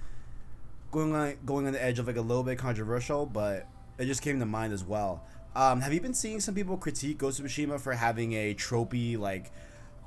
[0.91, 4.21] going on going on the edge of like a little bit controversial, but it just
[4.21, 5.23] came to mind as well.
[5.55, 9.17] Um, have you been seeing some people critique Ghost of Tsushima for having a tropey
[9.17, 9.51] like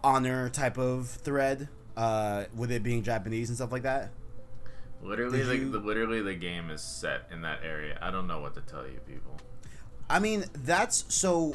[0.02, 4.11] honor type of thread, uh, with it being Japanese and stuff like that?
[5.02, 7.98] Literally, Did you- the literally the game is set in that area.
[8.02, 9.37] I don't know what to tell you, people.
[10.09, 11.54] I mean, that's so.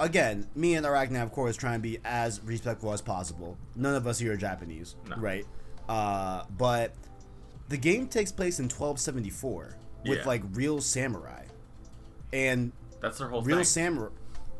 [0.00, 3.58] Again, me and Arachna, of course, try and be as respectful as possible.
[3.74, 5.16] None of us here are Japanese, No.
[5.16, 5.44] right?
[5.88, 6.94] Uh, but
[7.68, 9.74] the game takes place in 1274
[10.06, 10.24] with Yeah.
[10.24, 11.46] like real samurai,
[12.32, 13.64] and That's their whole real thing.
[13.64, 14.10] samurai,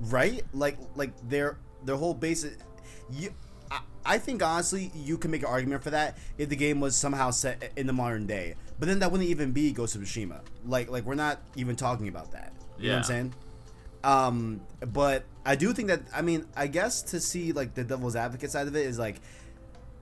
[0.00, 0.44] right?
[0.52, 2.58] Like, like their their whole basic.
[3.10, 3.30] You,
[4.08, 7.30] I, think honestly, you can make an argument for that if the game was somehow
[7.30, 8.54] set in the modern day.
[8.78, 10.40] But then that wouldn't even be Ghost of Tsushima.
[10.64, 12.52] Like, like we're not even talking about that.
[12.78, 13.34] You know what I'm saying?
[14.04, 14.60] Um,
[14.92, 18.50] but I do think that I mean, I guess to see like the devil's advocate
[18.50, 19.20] side of it is like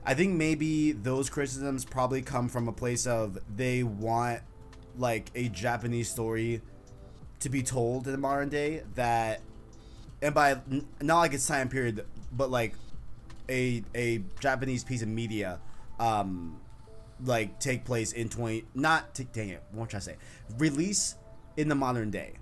[0.05, 4.41] I think maybe those criticisms probably come from a place of they want
[4.97, 6.63] like a Japanese story
[7.41, 9.41] to be told in the modern day that
[10.23, 12.75] and by n- not like its time period but like
[13.49, 15.61] a a Japanese piece of media
[16.01, 16.61] um
[17.25, 20.17] like take place in 20 not t- dang it what should I say
[20.59, 21.15] release
[21.57, 22.35] in the modern day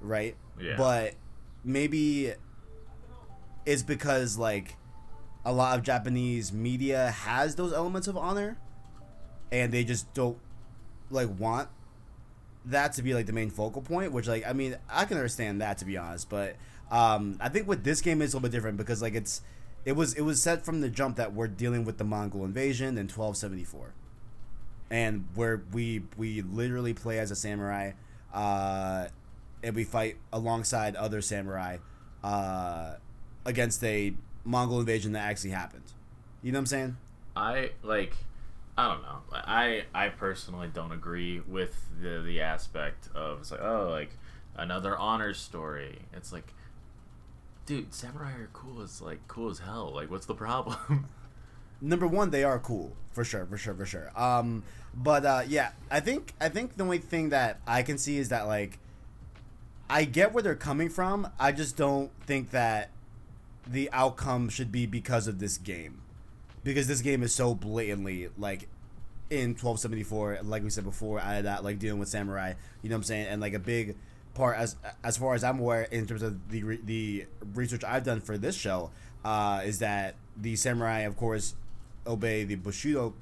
[0.00, 0.76] right Yeah.
[0.76, 1.14] but
[1.64, 2.32] maybe
[3.66, 4.76] it's because like
[5.44, 8.58] a lot of Japanese media has those elements of honor
[9.50, 10.38] and they just don't
[11.10, 11.68] like want
[12.66, 15.62] that to be like the main focal point which like i mean i can understand
[15.62, 16.56] that to be honest but
[16.90, 19.40] um i think with this game it's a little bit different because like it's
[19.84, 22.88] it was it was set from the jump that we're dealing with the mongol invasion
[22.98, 23.92] in 1274
[24.90, 27.92] and where we we literally play as a samurai
[28.32, 29.06] uh
[29.62, 31.78] and we fight alongside other samurai
[32.22, 32.94] uh
[33.44, 34.12] against a
[34.44, 35.92] mongol invasion that actually happened
[36.42, 36.96] you know what i'm saying
[37.36, 38.14] I like
[38.76, 39.18] I don't know.
[39.32, 44.10] I I personally don't agree with the the aspect of it's like oh like
[44.56, 46.00] another honor story.
[46.12, 46.52] It's like
[47.70, 49.92] dude, samurai are cool as like cool as hell.
[49.94, 51.06] Like what's the problem?
[51.80, 52.96] number one they are cool.
[53.12, 54.10] For sure for sure for sure.
[54.16, 58.18] Um but uh yeah i think i think the only thing that i can see
[58.18, 58.80] is that like
[59.88, 61.28] i get where they're coming from.
[61.38, 62.90] I just don't think that
[63.64, 66.02] the outcome should be because of this game.
[66.64, 68.68] Because this game is so blatantly like
[69.30, 72.52] in 1274 like we said before out of that like dealing with samurai
[72.82, 73.26] you know what i'm saying?
[73.28, 73.94] And like a big
[74.34, 78.04] part as as far as i'm aware in terms of the re- the research i've
[78.04, 78.90] done for this show
[79.24, 81.54] uh is that the samurai of course
[82.06, 83.12] obey the bushido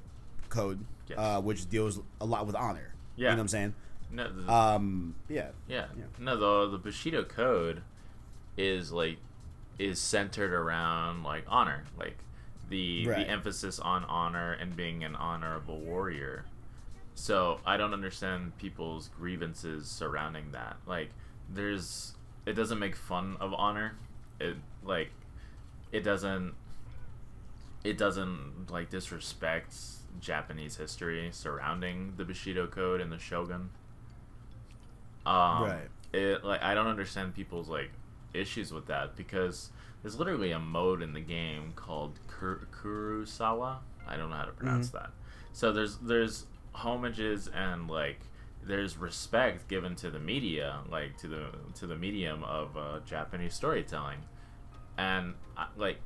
[0.49, 1.17] code Yes.
[1.17, 3.31] uh which deals a lot with honor you Yeah.
[3.31, 3.73] know what i'm saying
[4.11, 5.85] no, the, um yeah yeah.
[5.97, 6.03] yeah.
[6.17, 7.81] No, the the Bushido code
[8.57, 9.17] is like
[9.77, 12.17] is centered around like honor, like
[12.69, 13.17] the Right.
[13.25, 16.45] the emphasis on honor and being an honorable warrior.
[17.19, 20.77] So I don't understand people's grievances surrounding that.
[20.87, 21.09] Like
[21.53, 22.13] there's
[22.45, 23.95] it doesn't make fun of honor.
[24.39, 24.55] It
[24.85, 25.09] like
[25.91, 26.53] it doesn't
[27.83, 29.75] it doesn't like disrespect
[30.21, 33.69] Japanese history surrounding the Bushido code and the shogun.
[35.25, 35.87] Um, Right.
[36.13, 37.91] It like I don't understand people's like
[38.33, 43.79] issues with that because there's literally a mode in the game called Kur- Kurosawa.
[44.07, 45.11] I don't know how to pronounce that.
[45.51, 48.19] So there's there's homages and like
[48.63, 53.53] there's respect given to the media, like to the to the medium of uh, Japanese
[53.53, 54.19] storytelling,
[54.97, 55.97] and I, like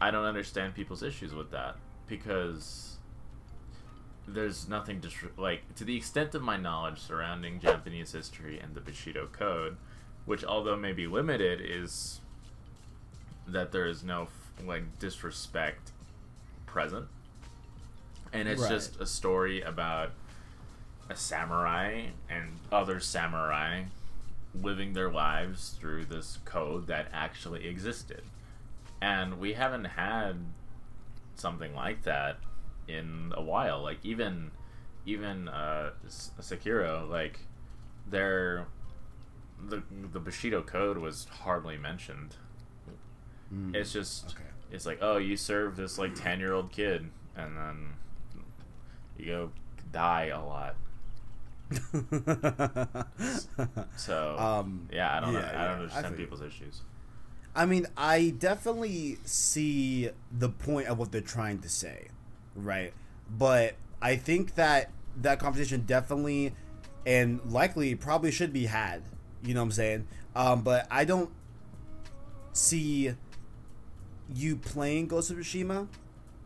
[0.00, 2.96] I don't understand people's issues with that because
[4.26, 8.80] there's nothing dis- like to the extent of my knowledge surrounding Japanese history and the
[8.80, 9.76] Bushido Code,
[10.24, 12.20] which although may be limited, is
[13.46, 14.28] that there is no
[14.64, 15.92] like disrespect
[16.66, 17.06] present,
[18.32, 18.70] and it's Right.
[18.70, 20.10] just a story about
[21.08, 23.84] a samurai and other samurai
[24.54, 28.22] living their lives through this code that actually existed.
[29.00, 30.36] And we haven't had
[31.34, 32.38] something like that
[32.86, 33.82] in a while.
[33.82, 34.50] Like even
[35.04, 37.40] even uh Sekiro like
[38.08, 38.66] their
[39.68, 42.36] the the Bushido code was hardly mentioned.
[43.52, 43.74] Mm.
[43.74, 44.44] It's just Okay.
[44.70, 47.94] it's like, oh, you serve this like 10-year-old kid and then
[49.22, 49.50] you go
[49.92, 50.76] die a lot.
[53.96, 55.40] So um, yeah, I don't know.
[55.40, 56.16] yeah, I don't I understand you.
[56.16, 56.82] people's issues.
[57.54, 62.08] I mean, I definitely see the point of what they're trying to say,
[62.54, 62.92] right?
[63.30, 66.54] But I think that that conversation definitely
[67.06, 69.02] and likely probably should be had.
[69.42, 70.06] You know what I'm saying?
[70.34, 71.30] Um, but I don't
[72.52, 73.14] see
[74.34, 75.88] you playing Ghost of Tsushima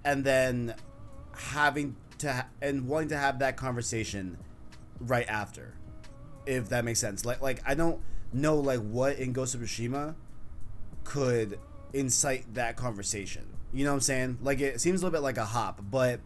[0.04, 0.74] and then
[1.36, 4.38] having to ha- and wanting to have that conversation
[5.00, 5.74] right after,
[6.46, 7.24] if that makes sense.
[7.24, 8.00] Like, like I don't
[8.32, 10.14] know like what in Ghost of Tsushima
[11.04, 11.58] could
[11.92, 13.46] incite that conversation.
[13.72, 14.38] You know what I'm saying?
[14.42, 16.20] Like it seems a little bit like a hop, but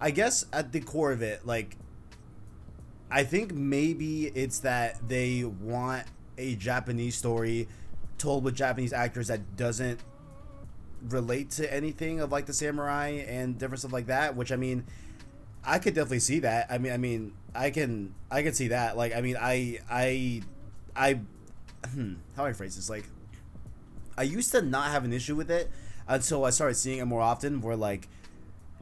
[0.00, 1.76] I guess at the core of it, like
[3.10, 6.04] I think maybe it's that they want
[6.36, 7.68] a Japanese story
[8.18, 10.00] told with Japanese actors that doesn't
[11.08, 14.84] relate to anything of like the samurai and different stuff like that, which I mean
[15.66, 16.66] I could definitely see that.
[16.70, 18.96] I mean I mean I can I can see that.
[18.96, 20.42] Like I mean I I
[20.94, 21.20] I
[21.92, 22.90] hmm, how I phrase this?
[22.90, 23.04] Like
[24.16, 25.70] I used to not have an issue with it
[26.06, 28.08] until I started seeing it more often where like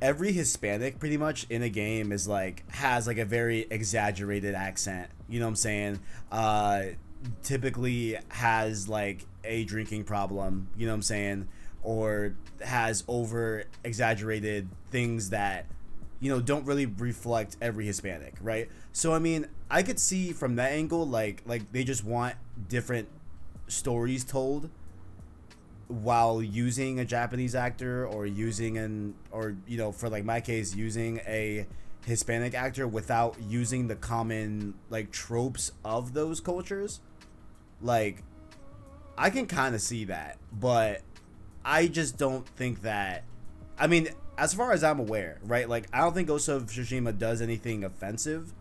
[0.00, 5.10] every Hispanic pretty much in a game is like has like a very exaggerated accent.
[5.28, 6.00] You know what I'm saying?
[6.30, 6.82] Uh
[7.42, 11.48] typically has like a drinking problem, you know what I'm saying?
[11.82, 15.66] Or has over exaggerated things that
[16.22, 18.70] you know don't really reflect every Hispanic, right?
[18.92, 22.36] So I mean, I could see from that angle like like they just want
[22.68, 23.08] different
[23.66, 24.70] stories told
[25.88, 30.76] while using a Japanese actor or using an or you know for like my case
[30.76, 31.66] using a
[32.06, 37.00] Hispanic actor without using the common like tropes of those cultures
[37.80, 38.22] like
[39.18, 41.02] I can kind of see that but
[41.64, 43.24] I just don't think that
[43.78, 44.08] I mean
[44.42, 47.84] as far as I'm aware right like I don't think Ghost of Tsushima does anything
[47.84, 48.52] offensive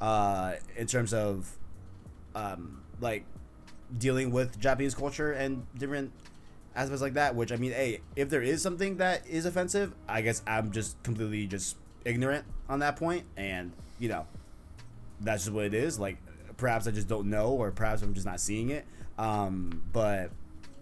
[0.00, 1.56] uh in terms of
[2.34, 3.24] um like
[3.98, 6.12] dealing with Japanese culture and different
[6.74, 7.34] aspects like that.
[7.34, 11.02] Which I mean, hey, if there is something that is offensive, I guess I'm just
[11.02, 14.26] completely just ignorant on that point, and you know,
[15.20, 15.98] that's just what it is.
[15.98, 16.18] Like,
[16.56, 18.86] perhaps I just don't know, or perhaps I'm just not seeing it.
[19.18, 20.30] Um, but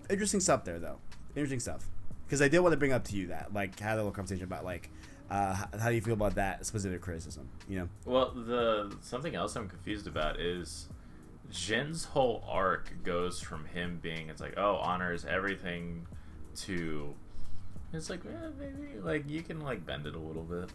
[0.09, 0.99] interesting stuff there, though.
[1.35, 1.89] Interesting stuff.
[2.29, 4.45] Because I did want to bring up to you that, like, had a little conversation
[4.45, 4.91] about like,
[5.31, 7.49] uh, h- how do you feel about that specific criticism?
[7.69, 7.89] You know.
[8.05, 10.89] Well, the something else I'm confused about is
[11.51, 16.07] Jin's whole arc goes from him being it's like oh honor is everything
[16.57, 17.15] to
[17.95, 20.69] it's like eh, maybe like you can like bend it a little bit.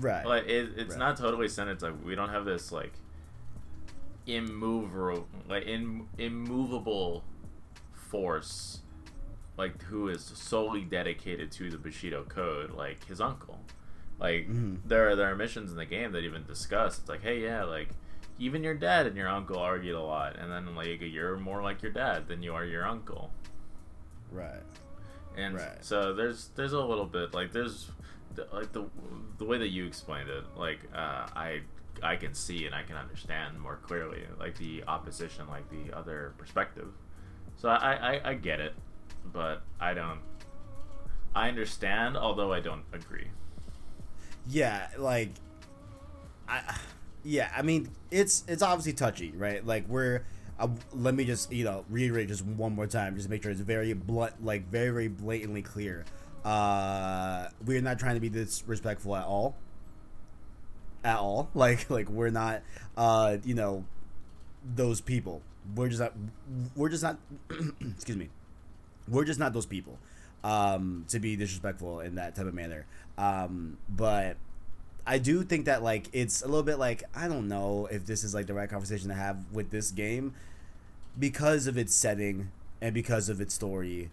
[0.00, 0.26] Right.
[0.26, 0.98] Like it, it's Right.
[0.98, 1.72] not totally centered.
[1.74, 2.92] It's like we don't have this like
[4.26, 7.22] immovable like in, immovable
[7.92, 8.80] force
[9.56, 13.60] like who is solely dedicated to the Bushido code like his uncle.
[14.18, 14.80] Like Mhm.
[14.84, 17.64] there are there are missions in the game that even discuss it's like hey yeah
[17.64, 17.90] like
[18.38, 21.82] even your dad and your uncle argued a lot and then like you're more like
[21.82, 23.30] your dad than you are your uncle
[24.30, 24.62] right.
[25.36, 25.82] and Right.
[25.84, 27.90] so there's there's a little bit like there's
[28.52, 28.84] like the
[29.38, 31.60] the way that you explained it like uh, I
[32.02, 36.32] I can see and I can understand more clearly like the opposition like the other
[36.38, 36.88] perspective
[37.56, 38.74] so I I, I get it
[39.32, 40.20] but I don't
[41.34, 43.28] I understand although I don't agree.
[44.48, 45.30] Yeah like
[46.48, 46.76] i
[47.24, 49.66] yeah i mean it's it's obviously touchy right?
[49.66, 50.24] Like we're
[50.58, 53.50] uh, let me just you know reiterate just one more time just to make sure
[53.52, 56.04] it's very blunt like very very blatantly clear.
[56.44, 59.56] Uh we're not trying to be disrespectful at all.
[61.04, 61.50] At all.
[61.54, 62.62] Like like we're not
[62.96, 63.84] uh you know
[64.64, 65.42] those people.
[65.74, 66.12] We're just not
[66.76, 67.18] we're just not
[67.80, 68.30] excuse me
[69.08, 69.98] we're just not those people
[70.44, 72.86] um, to be disrespectful in that type of manner.
[73.18, 74.36] Um, but
[75.06, 78.24] I do think that like it's a little bit like I don't know if this
[78.24, 80.34] is like the right conversation to have with this game
[81.18, 84.10] because of its setting and because of its story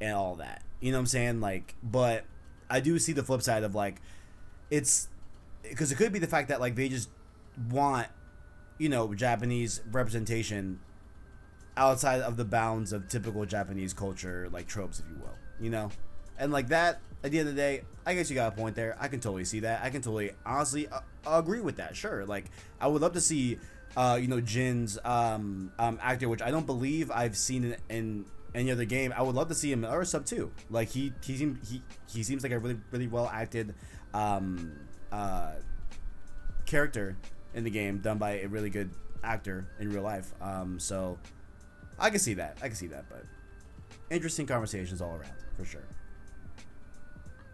[0.00, 0.62] and all that.
[0.80, 1.40] You know what I'm saying?
[1.40, 2.24] Like, but
[2.68, 4.00] I do see the flip side of like
[4.70, 5.08] it's
[5.62, 7.08] because it could be the fact that like they just
[7.70, 8.08] want
[8.78, 10.80] you know Japanese representation
[11.76, 15.34] outside of the bounds of typical Japanese culture, like tropes, if you will.
[15.60, 15.90] You know,
[16.38, 17.00] and like that.
[17.24, 18.96] At the end of the day, I guess you got a point there.
[19.00, 19.82] I can totally see that.
[19.82, 21.96] I can totally, honestly, uh, agree with that.
[21.96, 22.44] Sure, like
[22.80, 23.58] I would love to see,
[23.96, 28.24] uh, you know, Jin's um, um, actor, which I don't believe I've seen in, in
[28.54, 29.12] any other game.
[29.16, 30.52] I would love to see him or sub too.
[30.70, 33.74] Like he he seems he he seems like a really really well acted
[34.14, 34.72] um,
[35.10, 35.54] uh,
[36.64, 37.16] character
[37.54, 38.90] in the game, done by a really good
[39.24, 40.32] actor in real life.
[40.40, 41.18] Um, so
[41.98, 42.58] I can see that.
[42.62, 43.24] I can see that, but
[44.10, 45.84] interesting conversations all around for sure.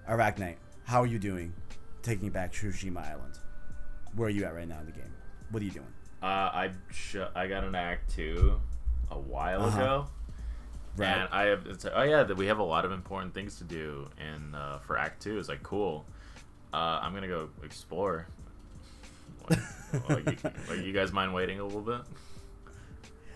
[0.08, 1.52] Arachnite, how are you doing?
[2.02, 3.38] Taking back Tsushima Island.
[4.16, 5.12] Where are you at right now in the game?
[5.50, 5.86] What are you doing?
[6.22, 8.60] Uh, I sh- I got an act two
[9.10, 9.78] a while Uh-huh.
[9.80, 10.06] ago,
[10.96, 11.06] Right.
[11.08, 13.64] and I have it's oh yeah, that we have a lot of important things to
[13.64, 16.04] do, and uh, for Act Two, it's like cool.
[16.72, 18.26] Uh, I'm gonna go explore.
[19.48, 19.58] Like,
[20.08, 22.00] like, you, like, you guys mind waiting a little bit?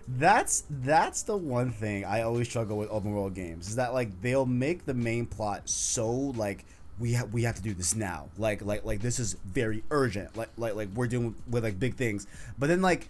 [0.09, 4.21] That's that's the one thing I always struggle with open world games is that like
[4.23, 6.65] they'll make the main plot so like
[7.01, 8.29] we have we have to do this now.
[8.39, 10.37] Like like like this is very urgent.
[10.37, 12.27] Like like like we're doing with like big things.
[12.57, 13.09] But then like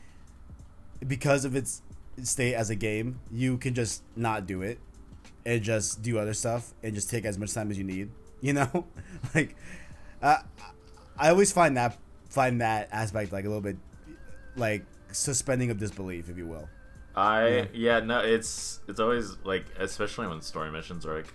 [1.06, 1.82] because of its
[2.22, 4.78] state as a game you can just not do it
[5.44, 8.52] and just do other stuff and just take as much time as you need you
[8.52, 8.86] know?
[9.34, 9.56] Like
[10.22, 10.38] uh,
[11.18, 11.98] I always find that
[12.30, 13.76] find that aspect like a little bit
[14.56, 16.68] like suspending of disbelief if you will
[17.16, 17.64] I Yeah.
[17.72, 18.00] yeah.
[18.00, 21.32] no it's it's always like especially when story missions are like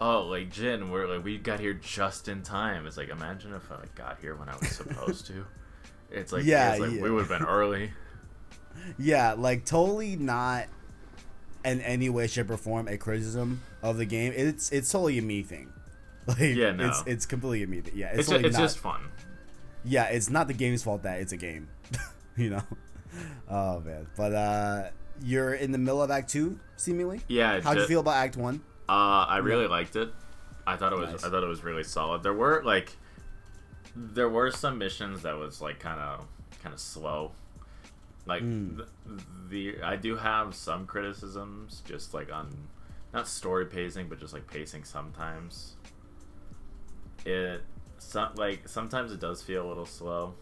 [0.00, 3.70] oh like Jin we're like we got here just in time it's like imagine if
[3.70, 5.44] I like, got here when I was supposed to
[6.10, 7.02] it's like Yeah, it's like yeah.
[7.02, 7.90] we would have been early
[8.98, 10.66] Yeah, like totally not
[11.64, 14.32] in any way, shape, or form a criticism of the game.
[14.34, 15.72] It's it's totally a me thing.
[16.26, 16.86] Like Yeah, no.
[16.88, 17.94] it's it's completely a me thing.
[17.96, 19.00] Yeah, it's, it's, totally it's not, just fun
[19.84, 21.68] yeah, it's not the game's fault that it's a game.
[22.36, 22.62] you know.
[23.48, 24.90] Oh man, but uh,
[25.22, 27.20] you're in the middle of Act Two, seemingly.
[27.28, 28.60] yeah How'd you feel about Act One?
[28.88, 30.12] Uh, I really liked it.
[30.66, 31.10] I thought it was.
[31.10, 31.24] Nice.
[31.24, 32.22] I thought it was really solid.
[32.22, 32.96] There were like,
[33.94, 36.26] there were some missions that was like kind of,
[36.62, 37.32] kind of slow.
[38.26, 38.76] Like Mm.
[38.76, 38.86] the,
[39.48, 42.50] the, I do have some criticisms, just like on,
[43.12, 45.74] not story pacing, but just like pacing sometimes.
[47.24, 47.62] It,
[47.98, 50.34] some like sometimes it does feel a little slow,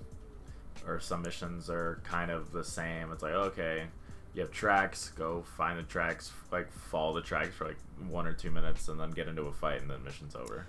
[0.87, 3.11] or some missions are kind of the same.
[3.13, 3.85] It's like okay,
[4.35, 8.33] you have tracks, go find the tracks, like follow the tracks for like one or
[8.33, 10.67] two minutes, and then get into a fight, and then mission's over.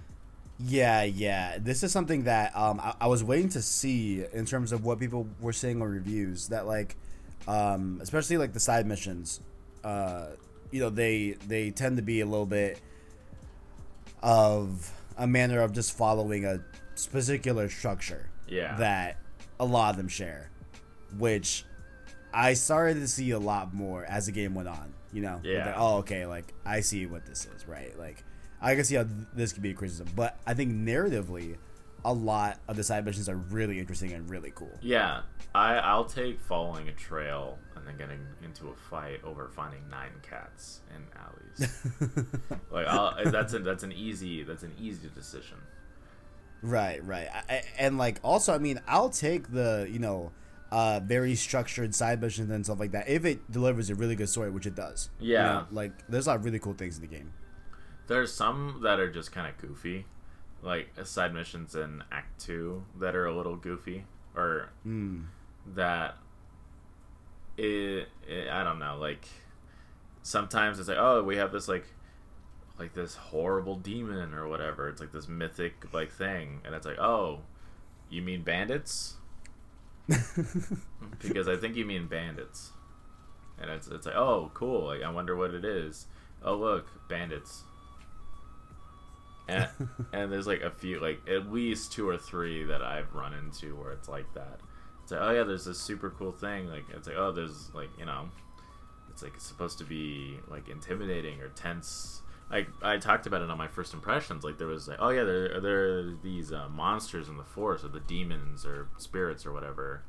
[0.60, 1.58] Yeah, yeah.
[1.60, 5.00] This is something that um, I, I was waiting to see in terms of what
[5.00, 6.50] people were saying on reviews.
[6.50, 6.96] That like,
[7.48, 9.40] um, especially like the side missions,
[9.84, 10.28] uh,
[10.72, 12.80] you know, they they tend to be a little bit
[14.22, 16.62] of a manner of just following a
[17.12, 18.30] particular structure.
[18.48, 18.76] Yeah.
[18.78, 19.18] That
[19.60, 20.50] a lot of them share,
[21.18, 21.66] which
[22.34, 24.94] I started to see a lot more as the game went on.
[25.12, 25.66] You know, Yeah.
[25.68, 27.98] Like, oh, okay, like I see what this is, right?
[27.98, 28.24] Like
[28.62, 31.58] I can see how th- this could be a criticism, but I think narratively,
[32.06, 34.78] a lot of the side missions are really interesting and really cool.
[34.82, 35.22] Yeah,
[35.56, 40.12] I I'll take following a trail and then getting into a fight over finding nine
[40.22, 41.74] cats in alleys.
[42.72, 45.58] like I'll, eh, that's a, that's an easy that's an easy decision.
[46.62, 50.32] Right, right, I, I- and like also, I mean, I'll take the you know,
[50.72, 54.30] uh, very structured side missions and stuff like that if it delivers a really good
[54.30, 55.10] story, which it does.
[55.20, 55.44] You Yeah.
[55.44, 57.34] know, like there's a lot of really cool things in the game.
[58.08, 60.06] There's some that are just kind of goofy,
[60.62, 64.06] like side missions in Act Two that are a little goofy,
[64.36, 65.26] or Mm.
[65.76, 66.16] that
[67.58, 69.28] it, it I don't know, like
[70.22, 71.86] sometimes it's like, oh, we have this like
[72.78, 74.88] like this horrible demon or whatever.
[74.88, 77.42] It's like this mythic like thing, and it's like, oh,
[78.10, 79.16] you mean bandits?
[81.22, 82.72] because I think you mean bandits.
[83.62, 84.88] And it's it's like, oh, cool.
[84.88, 86.08] Like I wonder what it is.
[86.44, 87.64] Oh, look, bandits.
[89.48, 89.68] And,
[90.14, 93.76] and there's like a few, like at least two or three that I've run into
[93.76, 94.60] where it's like that.
[95.04, 96.70] It's like, oh yeah, there's this super cool thing.
[96.70, 98.30] Like it's like, oh, there's like you know,
[99.10, 102.22] it's like it's supposed to be like intimidating or tense.
[102.52, 104.44] Like I talked about it on my first impressions.
[104.44, 107.84] Like there was like, oh yeah, there there are these uh, monsters in the forest,
[107.86, 110.04] or the demons or spirits or whatever,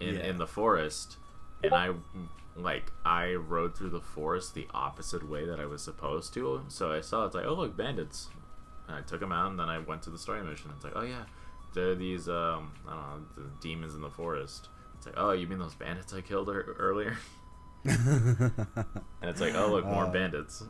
[0.00, 0.26] in Yeah.
[0.26, 1.16] in the forest,
[1.62, 1.90] and I
[2.56, 6.64] like I rode through the forest the opposite way that I was supposed to.
[6.68, 8.28] So I saw it's like, oh look, bandits.
[8.88, 10.70] And I took them out, and then I went to the story mission.
[10.74, 11.24] It's like, oh yeah,
[11.74, 14.68] there are these um I don't know the demons in the forest.
[14.96, 17.18] It's like, oh, you mean those bandits I killed ear- earlier?
[17.84, 18.50] and
[19.22, 20.62] it's like, oh look, more Uh, bandits.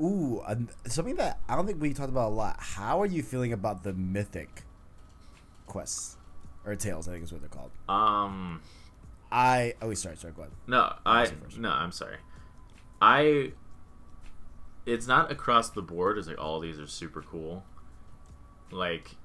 [0.00, 0.42] Ooh,
[0.86, 2.56] something that I don't think we talked about a lot.
[2.60, 4.64] How are you feeling about the mythic
[5.68, 6.16] quests
[6.64, 7.08] or tales.
[7.08, 7.70] I think is what they're called.
[7.88, 8.60] Um,
[9.30, 10.32] I oh, sorry, sorry.
[10.32, 10.52] Go ahead.
[10.66, 11.58] no, I first.
[11.58, 12.16] no, I'm sorry.
[13.00, 13.52] I.
[14.86, 16.18] It's not across the board.
[16.18, 17.62] It's like all these are super cool.
[18.70, 19.16] Like,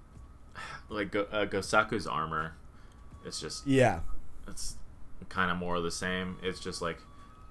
[0.89, 2.55] like uh, Gosaku's armor.
[3.25, 4.01] It's just Yeah,
[4.47, 4.75] it's
[5.29, 6.37] kind of more of the same.
[6.43, 6.97] It's just like,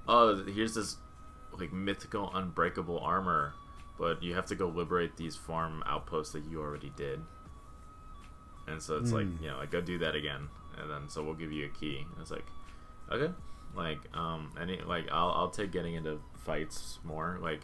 [0.07, 0.97] oh, here's this
[1.59, 3.55] like mythical unbreakable armor,
[3.99, 7.21] but you have to go liberate these farm outposts that you already did.
[8.69, 9.41] And so it's like, Mm.
[9.43, 10.49] you know, like go do that again,
[10.79, 11.99] and then so we'll give you a key.
[11.99, 12.47] And it's like,
[13.11, 13.33] okay,
[13.75, 17.61] like um, any like I'll I'll take getting into fights more like.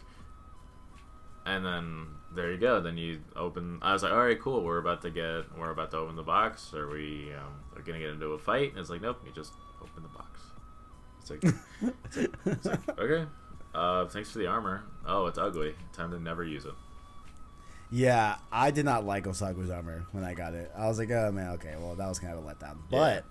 [1.45, 2.79] And then there you go.
[2.81, 3.79] Then you open.
[3.81, 4.61] I was like, all right, cool.
[4.63, 5.45] We're about to get.
[5.57, 6.73] We're about to open the box.
[6.75, 7.31] Are we?
[7.33, 8.71] Um, are gonna get into a fight?
[8.71, 9.21] And it's like, nope.
[9.25, 10.41] You just open the box.
[11.21, 11.43] It's like,
[12.03, 13.25] it's like, it's like okay.
[13.73, 14.83] Uh, thanks for the armor.
[15.05, 15.75] Oh, it's ugly.
[15.93, 16.73] Time to never use it.
[17.91, 18.35] yeah.
[18.51, 20.71] I did not like Gosaku's armor when I got it.
[20.75, 22.77] I was like, oh man, okay, well that was kind of a letdown.
[22.89, 23.25] But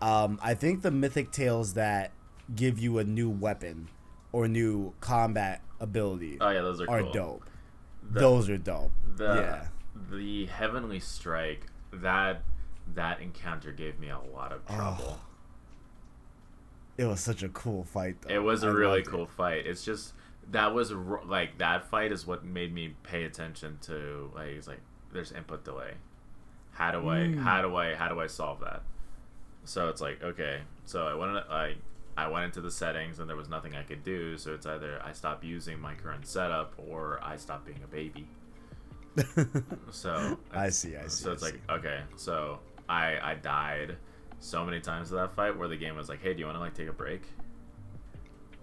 [0.00, 2.12] um, I think the mythic tales that
[2.54, 3.88] give you a new weapon
[4.32, 7.12] or new combat ability Oh yeah, those are, are cool.
[7.12, 7.44] dope.
[8.10, 8.92] The- Those are dope.
[9.16, 9.66] The yeah.
[10.10, 12.42] the heavenly strike that
[12.94, 15.20] that encounter gave me a lot of Oh, trouble.
[17.02, 18.16] It was such a cool fight.
[18.22, 18.34] Though.
[18.34, 19.10] It was a I really loved it.
[19.10, 19.66] cool fight.
[19.66, 20.12] It's just
[20.50, 20.92] that was
[21.26, 24.80] like that fight is what made me pay attention to like it's like
[25.12, 25.92] there's input delay.
[26.72, 27.38] How do I Mm.
[27.42, 28.82] how do I how do I solve that?
[29.64, 31.74] So it's like okay, so I went I
[32.16, 34.36] I went into the settings and there was nothing I could do.
[34.38, 38.26] So it's either I stop using my current setup or I stop being a baby.
[39.90, 40.96] So I see.
[40.96, 41.24] I see.
[41.24, 41.52] so it's see.
[41.52, 43.96] like okay, so I I died
[44.42, 46.56] so many times in that fight where the game was like, hey, do you want
[46.56, 47.22] to like take a break?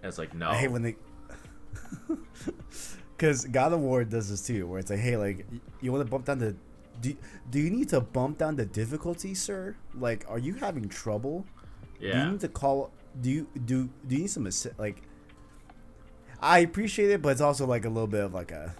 [0.02, 0.50] And it's like no.
[0.50, 0.96] I hate when they.
[3.16, 5.44] Because God of War does this too, where it's like, hey, like,
[5.82, 6.56] you want to bump down the.
[7.02, 7.14] Do,
[7.50, 9.76] do you need to bump down the difficulty, sir?
[9.94, 11.44] Like, are you having trouble?
[12.00, 12.30] Do you yeah.
[12.30, 12.90] need to call.
[13.20, 15.02] Do you do do you need some assi- like?
[16.40, 18.74] I appreciate it, but it's also like a little bit of like a,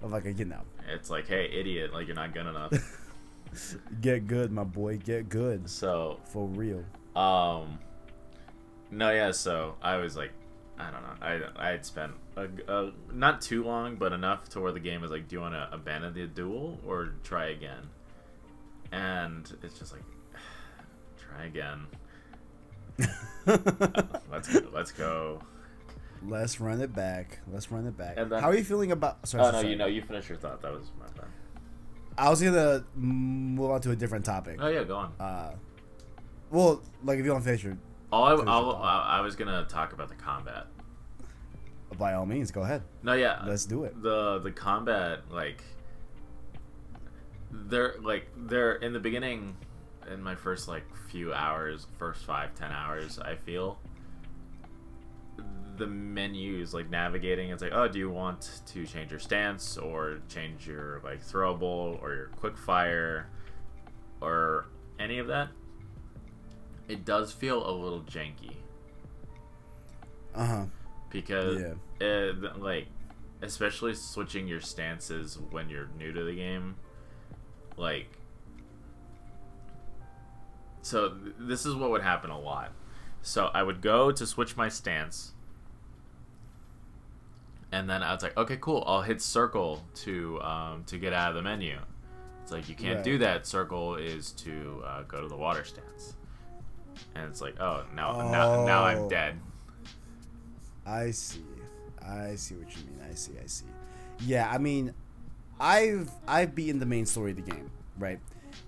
[0.00, 2.72] of like a you know, It's like, hey, idiot, like you're not good enough.
[4.00, 6.84] get good, my boy, get good so, for real.
[7.16, 7.78] um,
[8.90, 9.32] no, yeah.
[9.32, 10.32] So I was like,
[10.78, 11.14] I don't know.
[11.56, 15.02] I I had spent a, a, not too long, but enough to where the game
[15.02, 17.88] was like, do you want to abandon the duel or try again?
[18.92, 20.04] And it's just like,
[21.18, 21.86] try again.
[23.46, 24.68] Let's go.
[24.72, 25.42] Let's go.
[26.26, 27.40] Let's run it back.
[27.52, 28.14] Let's run it back.
[28.16, 29.26] And then- How are you feeling about?
[29.28, 30.62] Sorry, Oh sorry, no, you know, you finish your thought.
[30.62, 31.06] That was my.
[32.18, 34.58] I was gonna move on to a different topic.
[34.60, 35.12] Oh yeah, go on.
[35.20, 35.52] Uh,
[36.50, 37.78] well, like if you want to finish your,
[38.12, 38.82] All I, finish I'll, thought.
[38.82, 40.66] I, I was gonna talk about the combat.
[41.98, 42.82] by all means, go ahead.
[43.02, 44.02] No, yeah, Let's do it.
[44.02, 45.62] the the combat like
[47.50, 49.56] they're like they're in the beginning
[50.12, 53.78] in my first like few hours first five ten hours i feel
[55.78, 60.18] the menus like navigating it's like oh do you want to change your stance or
[60.28, 63.28] change your like throwable or your quick fire
[64.20, 64.66] or
[64.98, 65.48] any of that
[66.88, 68.54] it does feel a little janky
[70.34, 70.64] Uh huh.
[71.10, 71.60] because
[72.00, 72.06] Yeah.
[72.06, 72.86] uh, like
[73.42, 76.74] especially switching your stances when you're new to the game
[77.76, 78.10] like
[80.82, 82.72] so th- this is what would happen a lot
[83.22, 85.32] so i would go to switch my stance
[87.72, 91.30] and then i was like okay cool i'll hit circle to um, to get out
[91.30, 91.78] of the menu
[92.42, 96.14] it's like you can't do that circle is to uh, go to the water stance
[97.14, 99.08] and it's like oh now now, now i'm Oh.
[99.08, 99.38] dead
[100.86, 101.44] I see.
[102.02, 103.00] I see what you mean.
[103.10, 103.32] I see.
[103.42, 103.66] I see.
[104.20, 104.48] Yeah.
[104.50, 104.94] I mean,
[105.60, 108.18] I've I've beaten the main story of the game, right?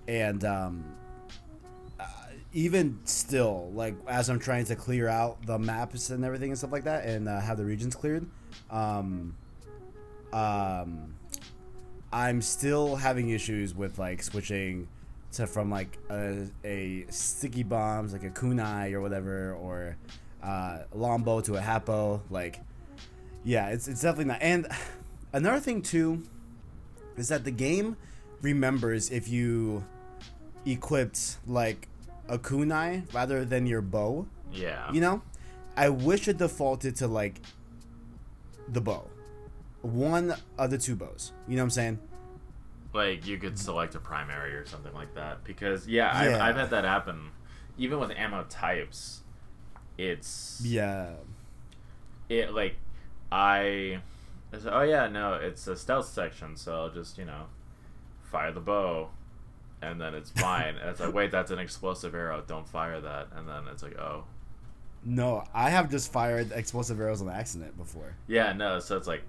[0.07, 0.85] And um,
[1.99, 2.05] uh,
[2.53, 6.73] even still, like as I'm trying to clear out the maps and everything and stuff
[6.73, 8.27] like that, and uh, have the regions cleared,
[8.71, 9.35] um,
[10.33, 11.15] um,
[12.13, 14.89] I'm still having issues with like switching
[15.33, 19.97] to from like a, a sticky bombs like a kunai or whatever or
[20.43, 22.59] uh, a lombo to a hapo like
[23.45, 24.43] yeah it's, it's definitely not.
[24.43, 24.67] And
[25.33, 26.23] another thing too
[27.17, 27.97] is that the game
[28.43, 29.85] remembers if you
[30.67, 31.89] equipped like
[32.29, 34.27] a kunai rather than your bow.
[34.53, 34.91] Yeah.
[34.93, 35.23] You know?
[35.77, 37.41] I wish it defaulted to like
[38.73, 39.07] the bow.
[39.83, 41.33] One of the two bows.
[41.49, 41.99] You know what i'm saying?
[42.93, 45.45] Like you could select a primary or something like that.
[45.45, 47.31] Because yeah, I've, I've had that happen.
[47.79, 49.21] Even with ammo types
[49.99, 51.11] it's yeah.
[52.29, 52.77] It like
[53.31, 54.01] i
[54.53, 57.45] I said, oh yeah no it's a stealth section so i'll just you know
[58.23, 59.11] fire the bow
[59.83, 60.77] and then it's fine.
[60.77, 62.43] and it's like, wait, that's an explosive arrow.
[62.47, 63.29] Don't fire that.
[63.35, 64.25] And then it's like, oh,
[65.05, 68.17] No, I have just fired explosive arrows on accident before.
[68.27, 68.81] yeah, no.
[68.81, 69.23] So it's like,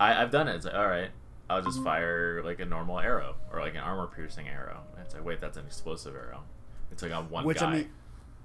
[0.00, 0.56] I, I've done it.
[0.56, 1.10] It's like, all right,
[1.50, 4.80] I'll just fire like a normal arrow or like an armor piercing arrow.
[4.96, 6.42] And it's like, wait, that's an explosive arrow.
[6.90, 7.66] It's like on one Which guy.
[7.66, 7.90] I mean,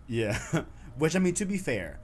[0.07, 0.39] yeah.
[0.97, 1.99] Which I mean, to be fair,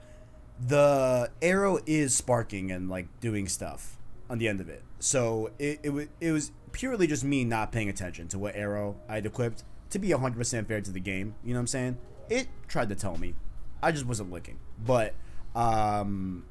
[0.66, 3.96] the arrow is sparking and like doing stuff
[4.28, 4.82] on the end of it.
[4.98, 9.26] So it it, it was purely just me not paying attention to what arrow I'd
[9.26, 9.64] equipped.
[9.90, 11.98] To be hundred percent fair to the game, you know what I'm saying?
[12.28, 13.34] It tried to tell me,
[13.82, 14.58] I just wasn't looking.
[14.84, 15.14] But
[15.54, 16.44] um,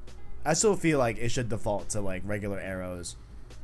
[0.44, 3.16] I still feel like it should default to like regular arrows,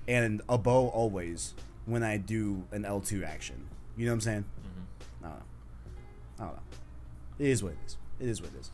[0.06, 1.54] and a bow always
[1.86, 3.68] when I do an L2 action.
[3.96, 4.44] You know what I'm saying?
[5.22, 5.42] I don't know.
[6.38, 6.62] I don't know.
[7.38, 7.96] It is what it is.
[8.20, 8.70] It is what it is.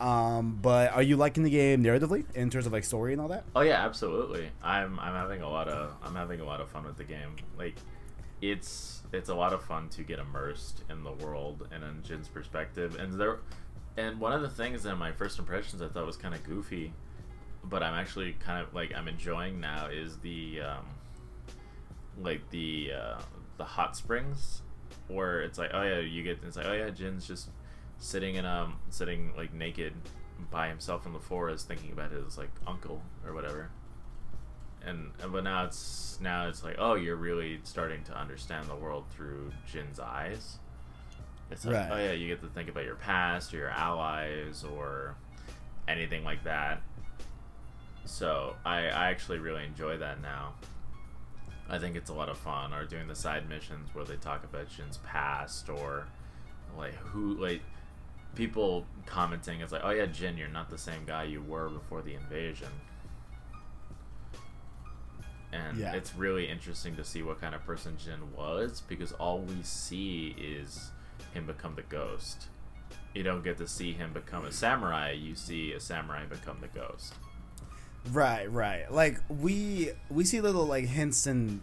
[0.00, 3.28] Um, but are you liking the game narratively in terms of like story and all
[3.28, 3.44] that?
[3.54, 4.50] Oh yeah, absolutely.
[4.62, 7.36] I'm I'm having a lot of I'm having a lot of fun with the game.
[7.56, 7.76] Like
[8.40, 12.26] it's it's a lot of fun to get immersed in the world and in Jin's
[12.26, 12.96] perspective.
[12.98, 13.38] And there
[13.96, 16.92] and one of the things that my first impressions I thought was kind of goofy,
[17.64, 20.86] but I'm actually kind of like I'm enjoying now is the um
[22.20, 23.20] like the uh
[23.56, 24.62] the hot springs
[25.08, 27.48] where it's like oh yeah you get it's like oh yeah Jin's just
[27.98, 29.92] sitting in um sitting like naked
[30.50, 33.70] by himself in the forest thinking about his like uncle or whatever.
[34.84, 38.74] And and- but now it's now it's like oh you're really starting to understand the
[38.76, 40.58] world through Jin's eyes
[41.52, 41.90] it's like oh, Right.
[41.92, 45.14] oh yeah you get to think about your past or your allies or
[45.88, 46.80] anything like that
[48.04, 50.54] so I, I actually really enjoy that now
[51.68, 54.44] I think it's a lot of fun or doing the side missions where they talk
[54.44, 56.06] about Jin's past or
[56.76, 57.62] like who like
[58.34, 62.02] people commenting it's like oh yeah Jin you're not the same guy you were before
[62.02, 62.68] the invasion
[65.52, 65.92] and Yeah.
[65.92, 70.34] it's really interesting to see what kind of person Jin was because all we see
[70.38, 70.90] is
[71.32, 72.46] him become the ghost
[73.14, 76.68] you don't get to see him become a samurai you see a samurai become the
[76.68, 77.14] ghost
[78.10, 78.90] Right, right.
[78.92, 81.60] Like we we see little like hints and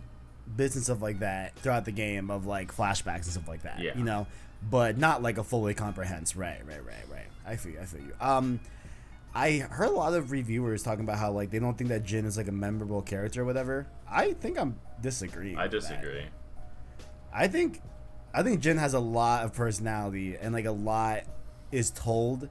[0.55, 3.79] bits and stuff like that throughout the game of like flashbacks and stuff like that.
[3.79, 3.97] Yeah.
[3.97, 4.27] You know,
[4.69, 6.35] but not like a fully comprehends.
[6.35, 7.27] Right, right, right, right.
[7.45, 8.13] I feel you, I feel you.
[8.21, 8.59] Um,
[9.35, 12.25] I heard a lot of reviewers talking about how like they don't think that Jin
[12.25, 13.87] is like a memorable character or whatever.
[14.09, 15.57] I think I'm disagreeing.
[15.57, 15.81] I with that.
[15.81, 16.25] disagree
[17.33, 17.81] I think
[18.33, 21.23] I think Jin has a lot of personality and like a lot
[21.71, 22.49] is told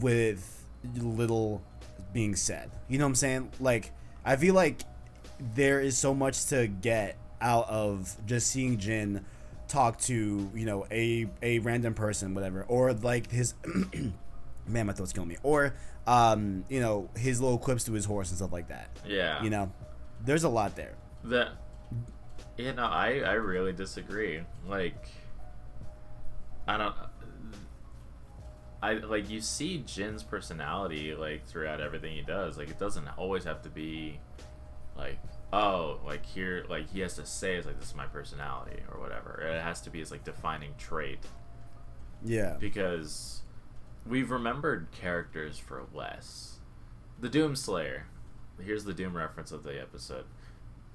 [0.00, 1.62] with little
[2.12, 2.70] being said.
[2.88, 3.52] You know what I'm saying?
[3.60, 3.92] Like
[4.24, 4.82] I feel like
[5.54, 9.24] there is so much to get out of just seeing Jin
[9.66, 13.54] talk to, you know, a a random person whatever or like his
[14.66, 15.74] man my throat's killing me or
[16.06, 18.88] um, you know, his little quips to his horse and stuff like that.
[19.06, 19.72] yeah You know.
[20.24, 20.94] There's a lot there.
[21.24, 21.50] That
[22.56, 24.40] you know, I I really disagree.
[24.66, 25.08] Like
[26.66, 26.94] I don't
[28.82, 32.58] I like you see Jin's personality like throughout everything he does.
[32.58, 34.18] Like it doesn't always have to be
[34.96, 35.18] like
[35.52, 39.00] oh, like here like he has to say it's like this is my personality or
[39.00, 39.40] whatever.
[39.42, 41.18] It has to be his like defining trait
[42.24, 42.56] Yeah.
[42.60, 43.42] because
[44.06, 46.58] we've remembered characters for less.
[47.20, 48.02] The Doomslayer.
[48.62, 50.24] Here's the Doom reference of the episode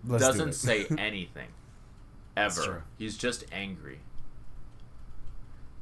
[0.05, 0.53] Let's doesn't it.
[0.53, 1.49] say anything
[2.37, 2.83] ever.
[2.97, 3.99] He's just angry,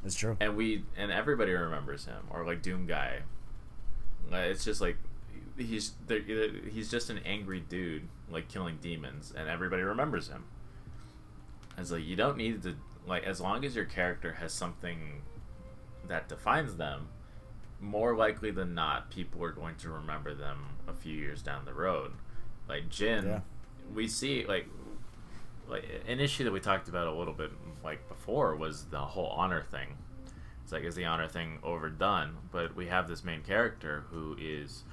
[0.04, 0.38] That's true.
[0.40, 3.20] and we and everybody remembers him or like Doom guy.
[4.32, 4.98] Uh, It's just like
[5.58, 5.94] he's
[6.72, 10.46] he's just an angry dude like killing demons, and everybody remembers him.
[11.78, 15.22] It's like you don't need to like as long as your character has something
[16.08, 17.10] that defines them.
[17.80, 20.58] More likely than not, people are going to remember them
[20.88, 22.12] a few years down the road.
[22.68, 23.40] Like Jin, Yeah.
[23.94, 24.68] We see like
[25.68, 27.52] like an issue that we talked about a little bit
[27.84, 29.98] like before was the whole honor thing.
[30.64, 32.38] It's like is the honor thing overdone?
[32.52, 34.84] But we have this main character who is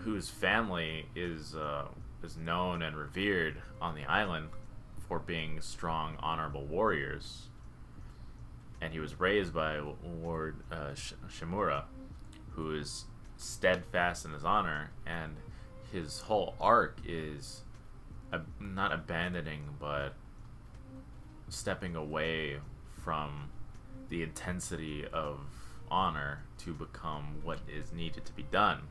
[0.00, 1.86] whose family is uh,
[2.22, 4.48] is known and revered on the island
[5.08, 7.48] for being strong, honorable warriors.
[8.80, 9.80] And he was raised by
[10.22, 10.90] Lord uh,
[11.28, 11.84] Shimura,
[12.50, 15.36] who is steadfast in his honor, and
[15.92, 17.62] his whole arc is
[18.32, 20.14] ab- not abandoning, but
[21.48, 22.58] stepping away
[23.04, 23.50] from
[24.08, 25.40] the intensity of
[25.90, 28.82] honor to become what is needed to be done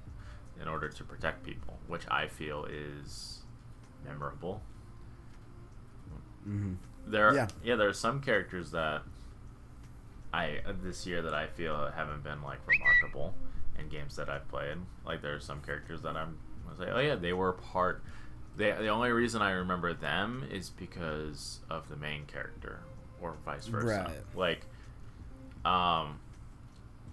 [0.60, 3.42] in order to protect people, which I feel is
[4.06, 4.62] memorable.
[6.44, 6.74] hmm
[7.06, 7.48] There, Yeah.
[7.64, 9.02] yeah, there are some characters that
[10.34, 13.34] I uh, this year that I feel haven't been like remarkable
[13.80, 14.78] in games that I've played.
[15.06, 16.38] Like there are some characters that I'm
[16.70, 18.04] I say, oh yeah, they were part
[18.58, 22.80] the the only reason I remember them is because of the main character,
[23.22, 24.08] or vice versa.
[24.08, 24.36] Right.
[24.36, 24.62] Like,
[25.64, 26.20] um,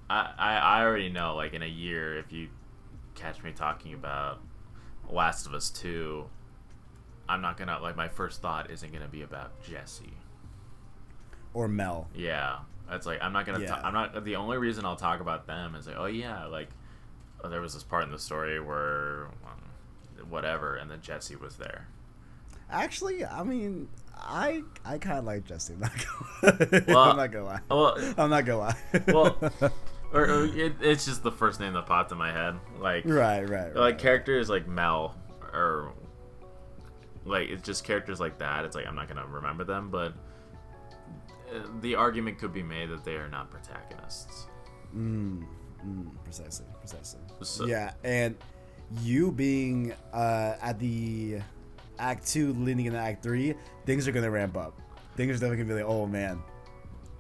[0.09, 1.37] I, I I already know.
[1.37, 2.49] Like in a year, if you
[3.15, 4.41] catch me talking about
[5.09, 6.25] Last of Us Two,
[7.29, 10.15] I'm not gonna like my first thought isn't gonna be about Jesse.
[11.53, 12.09] Or Mel.
[12.15, 13.61] Yeah, that's like I'm not gonna.
[13.61, 13.69] Yeah.
[13.69, 14.25] ta- I'm not.
[14.25, 16.69] The only reason I'll talk about them is like, oh yeah, like
[17.43, 19.29] oh, there was this part in the story where
[20.29, 21.89] whatever, and then Jesse was there.
[22.71, 25.75] Actually, I mean, I I kind of like Jesse.
[25.75, 25.93] I'm not
[26.61, 27.61] gonna, Well, I'm not gonna lie.
[27.71, 28.77] Well, I'm not gonna lie.
[29.09, 29.37] Well,
[30.13, 32.57] or, or it, it's just the first name that popped in my head.
[32.79, 33.77] Like, right, right, right.
[33.77, 35.15] like characters like Mel
[35.53, 35.93] or
[37.25, 38.65] like it's just characters like that.
[38.65, 40.15] It's like I'm not gonna remember them, but
[41.55, 44.47] uh, the argument could be made that they are not protagonists.
[44.97, 45.45] Mm,
[45.87, 47.21] mm, precisely, precisely.
[47.43, 48.37] So- yeah, and
[49.03, 51.39] you being uh, at the
[51.99, 53.55] Act Two, leading into Act Three,
[53.87, 54.81] things are gonna ramp up.
[55.17, 56.41] Things are definitely gonna be like, oh man,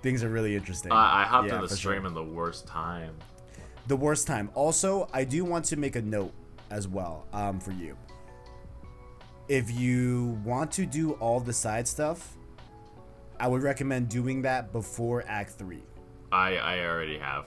[0.02, 0.92] things are really interesting.
[0.92, 2.06] I, I hopped Yeah, in the stream sure.
[2.08, 3.14] in the worst time.
[3.86, 4.50] the worst time.
[4.54, 6.32] Also, I do want to make a note
[6.70, 7.96] as well um, for you.
[9.48, 12.36] If you want to do all the side stuff,
[13.38, 15.82] I would recommend doing that before Act Three.
[16.32, 17.46] I I already have.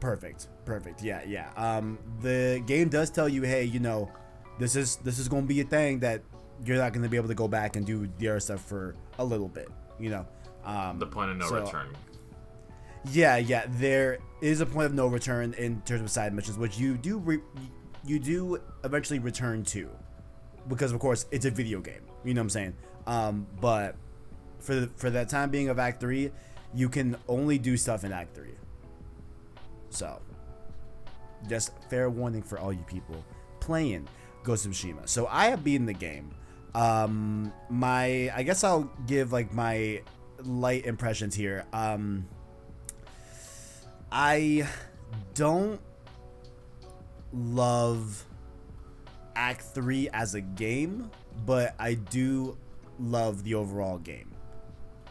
[0.00, 0.48] Perfect.
[0.70, 1.02] Perfect.
[1.02, 1.50] Yeah, yeah.
[1.56, 4.08] Um the game does tell you, hey, you know,
[4.60, 6.22] this is this is gonna be a thing that
[6.64, 9.24] you're not gonna be able to go back and do the other stuff for a
[9.24, 9.68] little bit,
[9.98, 10.24] you know.
[10.64, 11.88] Um The point of no so- return.
[13.10, 13.64] Yeah, yeah.
[13.68, 17.18] There is a point of no return in terms of side missions, which you do
[17.18, 17.40] re-
[18.04, 19.90] you do eventually return to,
[20.68, 22.02] because of course it's a video game.
[22.24, 22.74] You know what I'm saying?
[23.08, 23.96] Um, but
[24.60, 26.30] for the, for that time being of Act Three,
[26.74, 28.54] you can only do stuff in Act Three.
[29.88, 30.20] So,
[31.48, 33.24] just fair warning for all you people
[33.60, 34.08] playing
[34.42, 35.08] Ghost of Tsushima.
[35.08, 36.30] So I have beaten the game.
[36.74, 40.02] Um, my I guess I'll give like my
[40.44, 41.64] light impressions here.
[41.72, 42.26] Um.
[44.12, 44.66] I
[45.34, 45.80] don't
[47.32, 48.24] love
[49.36, 51.10] Act 3 as a game,
[51.46, 52.58] but I do
[52.98, 54.34] love the overall game.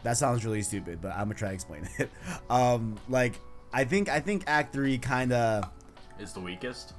[0.02, 2.10] That sounds really stupid, but I'm gonna try to explain it.
[2.48, 3.34] Um, like
[3.72, 5.64] I think I think Act 3 kind of
[6.20, 6.92] Is the weakest.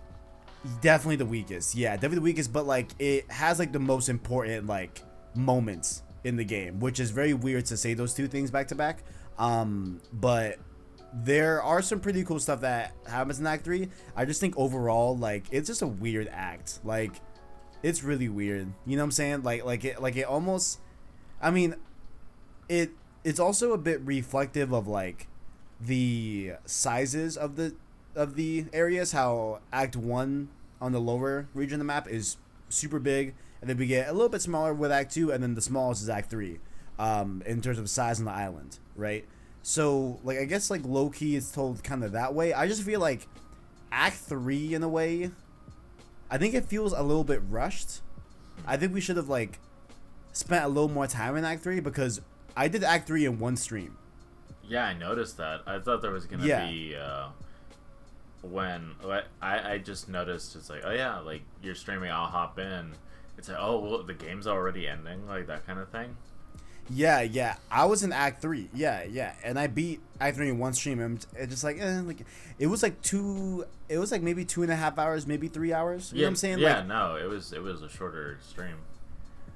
[0.82, 1.76] definitely the weakest.
[1.76, 5.04] Yeah, definitely the weakest, but like it has like the most important like
[5.36, 8.76] moments in the game, which is very weird to say those two things back to
[8.76, 9.04] back.
[9.38, 10.58] Um, but
[11.14, 13.90] there are some pretty cool stuff that happens in Act Three.
[14.16, 16.80] I just think overall, like it's just a weird act.
[16.84, 17.14] Like
[17.84, 18.72] it's really weird.
[18.86, 19.44] You know what I'm saying?
[19.44, 20.80] Like like it like it almost.
[21.42, 21.76] I mean,
[22.70, 22.92] it
[23.24, 25.28] it's also a bit reflective of like
[25.80, 27.76] the sizes of the
[28.16, 30.50] of the areas how act 1
[30.82, 32.38] on the lower region of the map is
[32.70, 35.54] super big and then we get a little bit smaller with act 2 and then
[35.56, 36.60] the smallest is act 3
[37.00, 39.26] um, in terms of size on the island right
[39.64, 42.84] so like i guess like low key it's told kind of that way i just
[42.84, 43.28] feel like
[43.92, 45.32] act 3 in a way
[46.30, 48.02] i think it feels a little bit rushed
[48.66, 49.60] i think we should have like
[50.34, 52.22] spent a little more time in act 3 because
[52.58, 53.98] i did act 3 in one stream
[54.68, 55.62] Yeah, I noticed that.
[55.68, 56.66] I thought there was gonna Yeah.
[56.70, 57.28] be uh,
[58.42, 62.58] when like, I I just noticed it's like oh yeah like you're streaming I'll hop
[62.60, 62.94] in.
[63.38, 66.16] It's like oh well the game's already ending like that kind of thing.
[66.90, 67.56] Yeah, yeah.
[67.70, 68.68] I was in Act Three.
[68.74, 69.34] Yeah, yeah.
[69.46, 71.00] And I beat Act Three in one stream.
[71.00, 72.26] And it's just like, eh, like
[72.60, 73.66] it was like two.
[73.88, 76.12] It was like maybe two and a half hours, maybe three hours.
[76.12, 76.60] You yeah, know what I'm saying?
[76.60, 78.76] Yeah, Like, no, it was it was a shorter stream.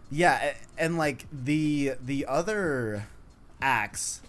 [0.10, 0.54] yeah.
[0.78, 3.08] And like the the other
[3.62, 4.22] acts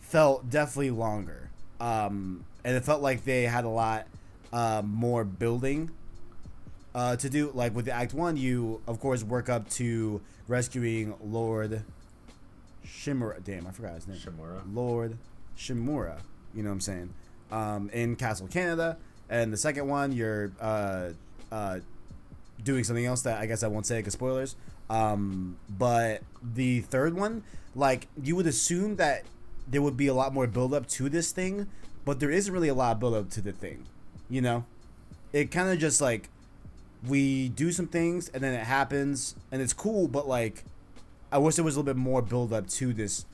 [0.00, 1.50] felt definitely longer.
[1.80, 4.06] Um, and it felt like they had a lot
[4.52, 5.90] uh, more building
[6.94, 7.50] uh, to do.
[7.54, 11.82] Like with the Act One, you of course work up to rescuing Lord
[12.86, 13.42] Shimura.
[13.42, 14.18] Damn, I forgot his name.
[14.18, 14.62] Shimura.
[14.72, 15.18] Lord
[15.56, 16.18] Shimura.
[16.54, 17.14] You know what I'm saying?
[17.50, 18.96] Um, in Castle Kaneda,
[19.28, 21.10] and the second one you're uh,
[21.52, 21.80] uh,
[22.62, 24.56] doing something else that I guess I won't say because spoilers.
[24.90, 27.42] Um, but the third one,
[27.74, 29.24] like you would assume that
[29.66, 31.68] there would be a lot more build up to this thing,
[32.04, 33.86] but there isn't really a lot of build up to the thing.
[34.28, 34.64] You know,
[35.32, 36.28] it kind of just like
[37.06, 40.64] we do some things and then it happens and it's cool, but like
[41.30, 43.26] I wish there was a little bit more build up to this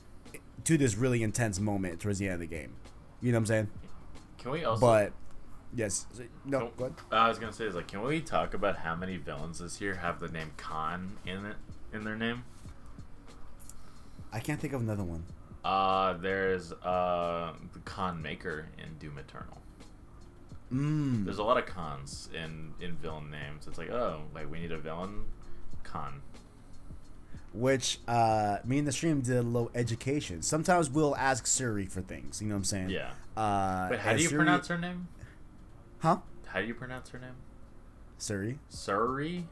[0.63, 2.73] to this really intense moment towards the end of the game.
[3.21, 3.67] You know what I'm saying?
[4.39, 4.81] Can we also?
[4.81, 5.13] But
[5.75, 6.07] yes,
[6.45, 6.95] no, Can- go ahead.
[7.11, 9.95] I was gonna say is like, can we talk about how many villains this year
[9.95, 11.55] have the name Khan in it
[11.93, 12.43] in their name?
[14.33, 15.25] I can't think of another one.
[15.63, 19.57] Uh, there's uh the Khan Maker in Doom Eternal.
[20.73, 21.25] Mm.
[21.25, 23.67] There's a lot of cons in in villain names.
[23.67, 25.25] It's like, oh, like we need a villain.
[25.83, 26.21] con.
[27.53, 30.41] which uh, me and the stream did a little education.
[30.41, 32.41] Sometimes we'll ask Siri for things.
[32.41, 32.89] You know what I'm saying?
[32.89, 33.11] Yeah.
[33.35, 35.09] Uh, Wait, how do you Siri- pronounce her name?
[35.99, 36.17] Huh?
[36.47, 37.35] How do you pronounce her name?
[38.17, 38.57] Siri.
[38.69, 39.45] Siri.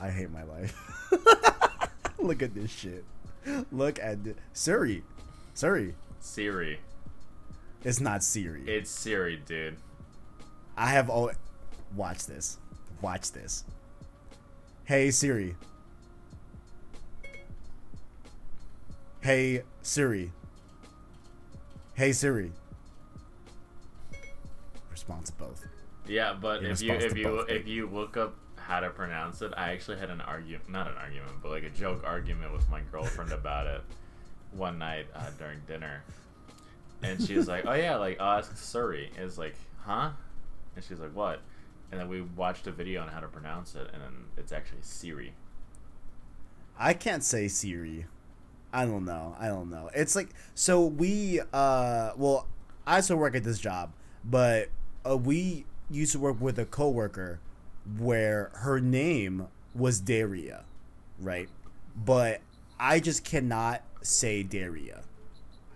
[0.00, 0.74] I hate my life.
[2.18, 3.04] Look at this shit.
[3.72, 4.18] Look at.
[4.52, 5.02] Siri.
[5.54, 5.94] Siri.
[6.20, 6.80] Siri.
[7.84, 8.62] It's not Siri.
[8.66, 9.76] It's Siri, dude.
[10.76, 11.30] I have all.
[11.94, 12.58] Watch this.
[13.00, 13.64] Watch this.
[14.84, 15.56] Hey Siri.
[19.20, 20.32] Hey Siri.
[21.94, 22.52] Hey Siri.
[24.90, 25.66] Response to both.
[26.06, 28.34] Yeah, but In if you if you both, if you look up
[28.70, 31.70] how to pronounce it, I actually had an argument, not an argument, but like a
[31.70, 33.82] joke argument with my girlfriend about it
[34.52, 36.04] one night uh, during dinner,
[37.02, 40.10] and she was like, "Oh yeah, like I'll ask Surrey." It's like, "Huh?"
[40.76, 41.40] And she's like, "What?"
[41.90, 44.82] And then we watched a video on how to pronounce it, and then it's actually
[44.82, 45.32] Siri.
[46.78, 48.06] I can't say Siri.
[48.72, 49.34] I don't know.
[49.40, 49.90] I don't know.
[49.96, 52.46] It's like so we uh well
[52.86, 53.90] I still work at this job,
[54.24, 54.68] but
[55.04, 57.40] uh, we used to work with a coworker
[57.98, 60.64] where her name was Daria,
[61.18, 61.48] right?
[61.96, 62.40] But
[62.78, 65.02] I just cannot say Daria.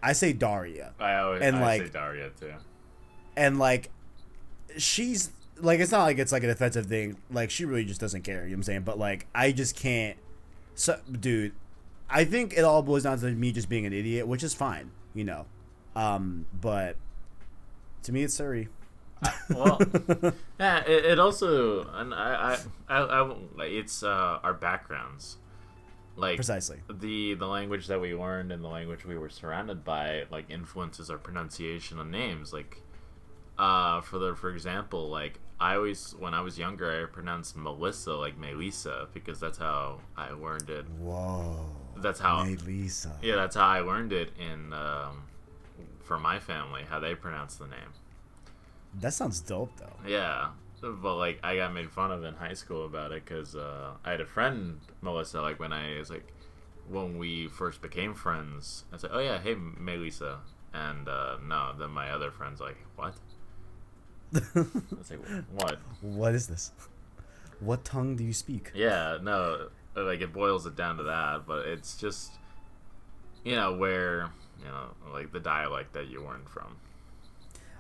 [0.02, 0.92] I say Daria.
[1.00, 2.52] I always And, I like- say Daria too.
[3.36, 3.90] And like
[4.76, 7.16] she's like it's not like it's like an offensive thing.
[7.30, 8.82] Like she really just doesn't care, you know what I'm saying?
[8.82, 10.16] But like I just can't
[10.74, 11.52] so dude,
[12.10, 14.90] I think it all boils down to me just being an idiot, which is fine,
[15.14, 15.46] you know.
[15.96, 16.96] Um, but
[18.04, 18.68] to me it's Surrey.
[19.50, 19.80] well,
[20.58, 20.78] yeah.
[20.86, 22.58] It, it also, and I,
[22.88, 25.36] I, I, I like it's uh, our backgrounds,
[26.16, 26.80] like Precisely.
[26.88, 31.10] the the language that we learned and the language we were surrounded by, like influences
[31.10, 32.52] our pronunciation of names.
[32.52, 32.82] Like,
[33.58, 38.12] uh, for the for example, like I always when I was younger, I pronounced Melissa
[38.14, 40.84] like Melissa because that's how I learned it.
[40.98, 41.66] Whoa.
[41.96, 43.16] That's how, Hey Lisa.
[43.22, 45.22] yeah, that's how I learned it in um,
[46.02, 47.92] for my family how they pronounce the name.
[49.00, 49.96] That sounds dope though.
[50.06, 53.92] Yeah, but like I got made fun of in high school about it because uh,
[54.04, 55.40] I had a friend Melissa.
[55.40, 56.32] Like when I was like
[56.88, 60.40] when we first became friends, I said, "Oh yeah, hey Melissa,"
[60.72, 63.14] and uh, no, then my other friends like, "What?"
[64.34, 64.40] I
[64.96, 66.72] was like, "What?" what is this?
[67.60, 68.72] What tongue do you speak?
[68.74, 72.32] Yeah, no, like it boils it down to that, but it's just
[73.44, 76.76] you know where you know like the dialect that you learned from.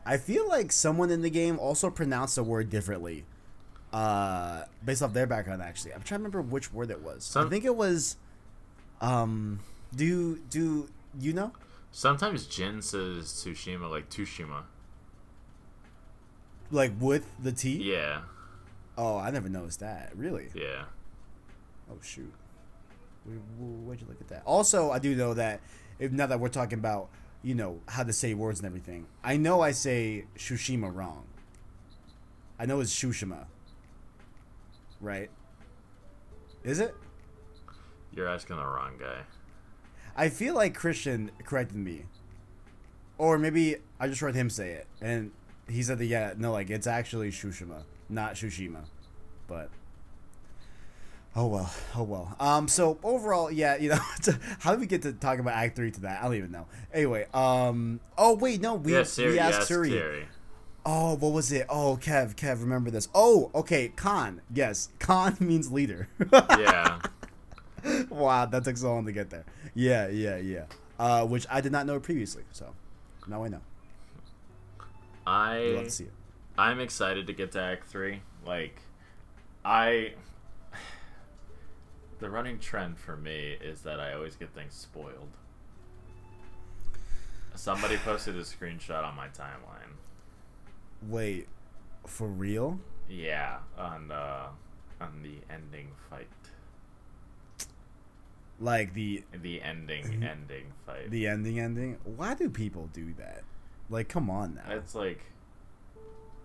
[0.06, 3.24] I feel like someone in the game also pronounced a word differently,
[3.92, 5.62] uh, based off their background.
[5.62, 7.34] Actually, I'm trying to remember which word it was.
[7.36, 8.16] I think it was,
[9.00, 9.60] um,
[9.94, 10.88] do do
[11.18, 11.52] you know?
[11.90, 14.64] Sometimes Jin says Tsushima like Tushima.
[16.70, 17.76] Like with the T?
[17.76, 18.22] Yeah,
[18.96, 20.12] Oh, I never noticed that.
[20.16, 20.48] Really?
[20.54, 20.84] yeah.
[21.90, 22.32] Oh shoot.
[23.24, 24.42] Where, where'd you look at that?
[24.44, 25.60] Also, I do know that
[25.98, 27.08] if now that we're talking about
[27.44, 31.24] you know how to say words and everything, I know I say Shushima wrong.
[32.58, 33.44] I know it's Shushima.
[35.00, 35.30] Right?
[36.64, 36.94] Is it?
[38.14, 39.20] You're asking the wrong guy.
[40.16, 42.06] I feel like Christian corrected me,
[43.18, 45.30] or maybe I just heard him say it, and
[45.68, 48.84] he said that yeah, no, like it's actually Shushima, not Shushima,
[49.46, 49.68] but.
[51.36, 52.36] Oh well, oh well.
[52.38, 53.98] Um, so overall, yeah, you know,
[54.60, 56.20] how did we get to talk about Act Three to that?
[56.20, 56.66] I don't even know.
[56.92, 59.90] Anyway, um, oh wait, no, we yeah, Siri, we asked yes, Siri.
[59.90, 60.26] Siri.
[60.86, 61.66] Oh, what was it?
[61.68, 63.08] Oh, Kev, Kev, remember this?
[63.14, 64.42] Oh, okay, Khan.
[64.52, 66.08] Yes, Khan means leader.
[66.30, 67.00] Yeah.
[68.10, 69.44] wow, that took so long to get there.
[69.74, 70.64] Yeah, yeah, yeah.
[70.98, 72.74] Uh, which I did not know previously, so
[73.26, 73.60] now I know.
[75.26, 76.12] I'd love to see it.
[76.56, 78.20] I'm excited to get to Act Three.
[78.46, 78.78] Like,
[79.64, 80.12] I
[82.24, 85.28] the running trend for me is that I always get things spoiled.
[87.54, 89.92] Somebody posted a screenshot on my timeline.
[91.06, 91.46] Wait,
[92.06, 92.80] for real?
[93.10, 94.46] Yeah, on uh,
[95.02, 96.26] on the ending fight.
[98.58, 101.10] Like the The ending ending fight.
[101.10, 101.98] the ending ending?
[102.04, 103.42] Why do people do that?
[103.90, 104.76] Like, come on now.
[104.76, 105.20] It's like,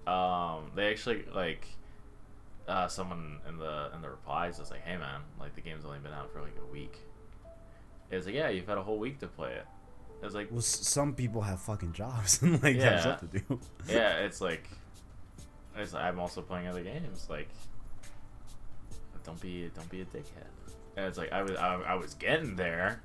[0.06, 1.66] um, they actually like,
[2.70, 6.00] uh, someone in the in the replies is like, "Hey man, like the game's only
[6.00, 6.98] been out for like a week."
[8.12, 9.66] It's like, yeah, you've had a whole week to play it.
[10.24, 13.00] It's like, Well, s- some people have fucking jobs and like have Yeah.
[13.02, 13.60] stuff to do.
[13.90, 14.68] yeah, it's like,
[15.78, 17.28] it's I'm also playing other games.
[17.30, 17.50] Like,
[19.24, 20.48] don't be don't be a dickhead.
[20.98, 23.02] And it's like I was I, I was getting there.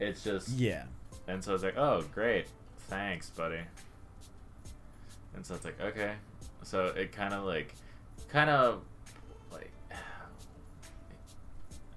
[0.00, 0.84] It's just yeah.
[1.26, 2.46] And so it's like, oh, great,
[2.88, 3.60] thanks, buddy.
[5.34, 6.12] And so it's like, okay.
[6.64, 7.74] So it kind of like,
[8.28, 8.82] kind of
[9.52, 9.70] like,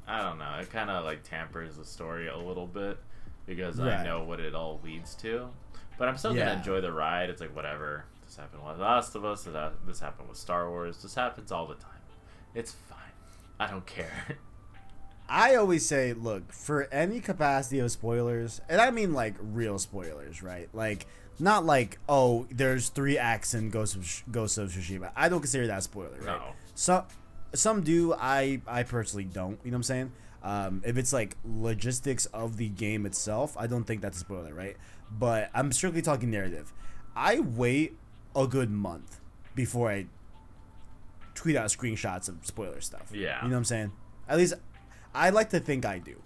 [0.08, 0.56] I don't know.
[0.62, 2.98] It kind of like tampers the story a little bit
[3.46, 5.50] because I know what it all leads to.
[5.98, 6.46] But I'm still Yeah.
[6.46, 7.30] gonna enjoy the ride.
[7.30, 8.06] It's like whatever.
[8.26, 9.48] This happened with Last of Us.
[9.86, 11.02] This happened with Star Wars.
[11.02, 11.92] This happens all the time.
[12.54, 12.98] It's fine.
[13.60, 14.38] I don't care.
[15.30, 20.42] I always say, look, for any capacity of spoilers, and I mean like real spoilers,
[20.42, 20.70] right?
[20.74, 21.06] Like
[21.40, 25.12] not like oh, there's three acts in Ghost of Sh- Ghost of Tsushima.
[25.16, 26.26] I don't consider that a spoiler, right?
[26.26, 26.42] No.
[26.76, 27.04] Some
[27.54, 28.14] some do.
[28.14, 29.60] I I personally don't.
[29.64, 30.12] You know what I'm saying?
[30.44, 34.54] Um, if it's like logistics of the game itself, I don't think that's a spoiler,
[34.54, 34.78] right?
[35.12, 36.72] But I'm strictly talking narrative.
[37.16, 37.98] I wait
[38.36, 39.20] a good month
[39.56, 40.06] before I
[41.34, 43.12] tweet out screenshots of spoiler stuff.
[43.12, 43.38] Yeah.
[43.44, 43.92] You know what I'm saying?
[44.28, 44.54] At least
[45.14, 46.22] I like to think I do.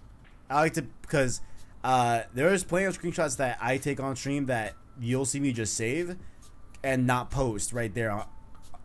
[0.50, 1.42] I like to because
[1.84, 5.74] uh, there's plenty of screenshots that I take on stream that you'll see me just
[5.76, 6.16] save
[6.84, 8.26] and not post right there on,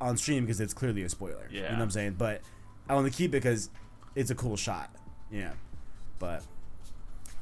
[0.00, 1.46] on stream because it's clearly a spoiler.
[1.50, 1.72] You know Yeah.
[1.74, 2.14] what I'm saying?
[2.18, 2.40] But
[2.88, 3.70] I want to keep it because
[4.14, 4.90] it's a cool shot.
[5.30, 5.52] Yeah.
[6.18, 6.42] But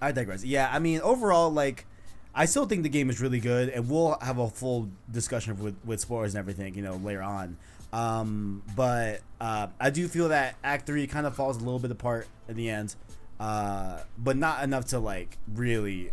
[0.03, 0.45] I digress.
[0.45, 1.87] Yeah, I mean overall, like
[2.35, 5.77] I still think the game is really good, and we'll have a full discussion with
[5.85, 7.57] with spoilers and everything, you know, later on.
[7.93, 11.93] Um, but uh, I do feel that Act Three kind of falls a little bit
[11.93, 12.97] apart in the end,
[13.39, 16.11] uh, but not enough to like really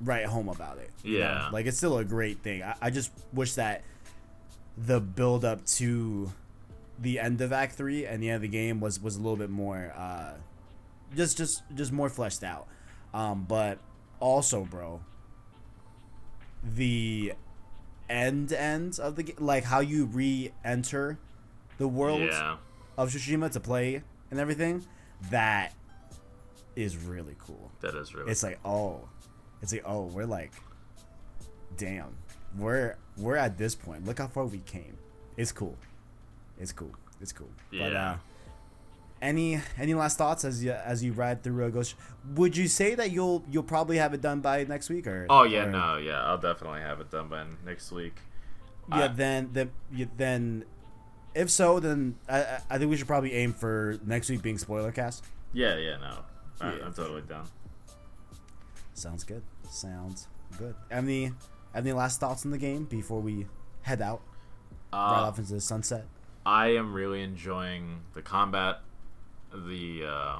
[0.00, 0.90] write home about it.
[1.02, 1.24] you know?
[1.24, 1.48] Yeah.
[1.52, 2.62] like it's still a great thing.
[2.62, 3.82] I, I just wish that
[4.76, 6.32] the build up to
[6.98, 9.36] the end of Act Three and the end of the game was was a little
[9.36, 10.34] bit more, uh,
[11.14, 12.66] just just just more fleshed out.
[13.14, 13.78] Um, but
[14.20, 15.00] also, bro,
[16.62, 17.32] the
[18.08, 21.18] end end of the game, like how you re-enter
[21.78, 22.56] the world yeah.
[22.96, 24.84] of Tsushima to play and everything,
[25.30, 25.72] that
[26.74, 27.70] is really cool.
[27.80, 28.30] That is really.
[28.30, 29.08] It's like, oh,
[29.62, 30.52] it's like, oh, we're like,
[31.76, 32.16] damn,
[32.56, 34.04] we're we're at this point.
[34.04, 34.96] Look how far we came.
[35.36, 35.76] It's cool.
[36.58, 36.92] It's cool.
[37.20, 37.48] It's cool.
[37.70, 38.16] But uh, Yeah.
[39.22, 41.94] any any last thoughts as you as you ride through a Ghost?
[42.34, 45.26] Would you say that you'll you'll probably have it done by next week or?
[45.30, 46.22] oh yeah, or- no, yeah.
[46.24, 48.14] I'll definitely have it done by next week.
[48.90, 50.64] Yeah, I- then then you, then,
[51.34, 54.58] if so, then I I- I think we should probably aim for next week being
[54.58, 55.24] spoiler cast.
[55.52, 56.18] Yeah, yeah, no.
[56.60, 56.84] I, Yeah.
[56.86, 57.46] I'm totally down.
[58.96, 59.42] Sounds good.
[59.68, 60.26] Sounds
[60.58, 60.74] good.
[60.90, 61.32] Any
[61.74, 63.46] any last thoughts on the game before we
[63.82, 64.22] head out
[64.92, 66.06] right Uh, off into the sunset?
[66.46, 68.80] I am really enjoying the combat.
[69.52, 70.38] The uh,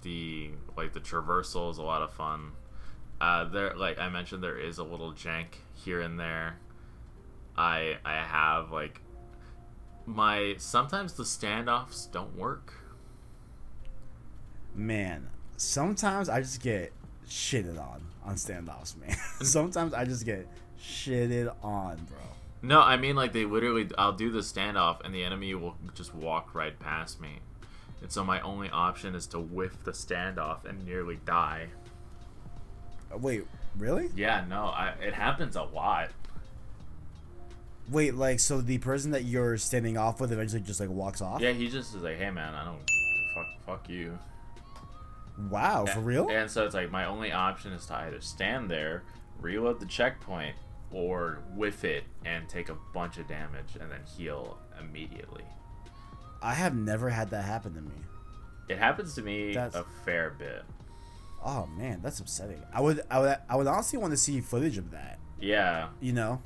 [0.00, 2.52] the like the traversal is a lot of fun.
[3.20, 6.56] Uh, there, like I mentioned, there is a little jank here and there.
[7.56, 9.02] I I have like
[10.06, 12.72] my sometimes the standoffs don't work.
[14.74, 15.28] Man,
[15.58, 16.92] sometimes I just get
[17.32, 19.16] shitted on on standoffs, man.
[19.42, 20.46] sometimes I just get
[20.80, 22.18] shitted on, bro.
[22.60, 23.88] No, I mean like they literally.
[23.98, 27.40] I'll do the standoff, and the enemy will just walk right past me,
[28.00, 31.68] and so my only option is to whiff the standoff and nearly die.
[33.18, 34.10] Wait, really?
[34.14, 36.10] Yeah, no, I, it happens a lot.
[37.90, 41.40] Wait, like so the person that you're standing off with eventually just like walks off?
[41.40, 42.78] Yeah, he just is like, "Hey, man, I don't
[43.34, 44.18] fuck, fuck you."
[45.50, 46.28] Wow, for real?
[46.30, 49.02] And so it's like my only option is to either stand there,
[49.40, 50.54] reload the checkpoint,
[50.90, 55.44] or whiff it and take a bunch of damage and then heal immediately.
[56.42, 57.94] I have never had that happen to me.
[58.68, 60.62] It happens to me That's- a fair bit.
[61.44, 62.62] Oh man, that's upsetting.
[62.72, 65.18] I would I would I would honestly want to see footage of that.
[65.40, 66.40] Yeah, You know?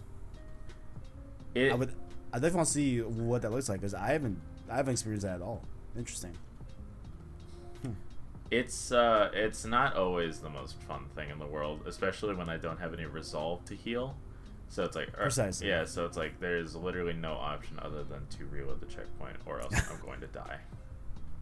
[1.54, 1.70] it.
[1.70, 1.92] I would
[2.32, 4.40] I definitely want to see what that looks like because I haven't
[4.70, 5.62] I haven't experienced that at all.
[5.96, 6.32] Interesting.
[8.50, 12.56] It's uh, it's not always the most fun thing in the world, especially when I
[12.56, 14.16] don't have any resolve to heal.
[14.68, 15.68] So it's like, or- Precisely.
[15.68, 15.84] yeah.
[15.84, 19.74] So it's like there's literally no option other than to reload the checkpoint, or else
[19.90, 20.58] I'm going to die.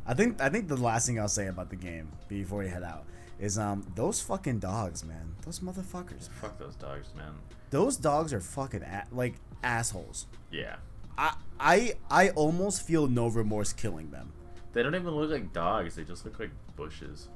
[0.07, 2.83] I think I think the last thing I'll say about the game before we head
[2.83, 3.05] out
[3.39, 5.35] is um those fucking dogs, man.
[5.45, 6.29] Those motherfuckers.
[6.31, 7.33] Fuck those dogs, man.
[7.71, 10.27] Those dogs are fucking a- like assholes.
[10.51, 10.77] Yeah,
[11.17, 14.33] I I I almost feel no remorse killing them.
[14.75, 15.95] They don't even look like dogs.
[15.95, 17.29] They just look like bushes.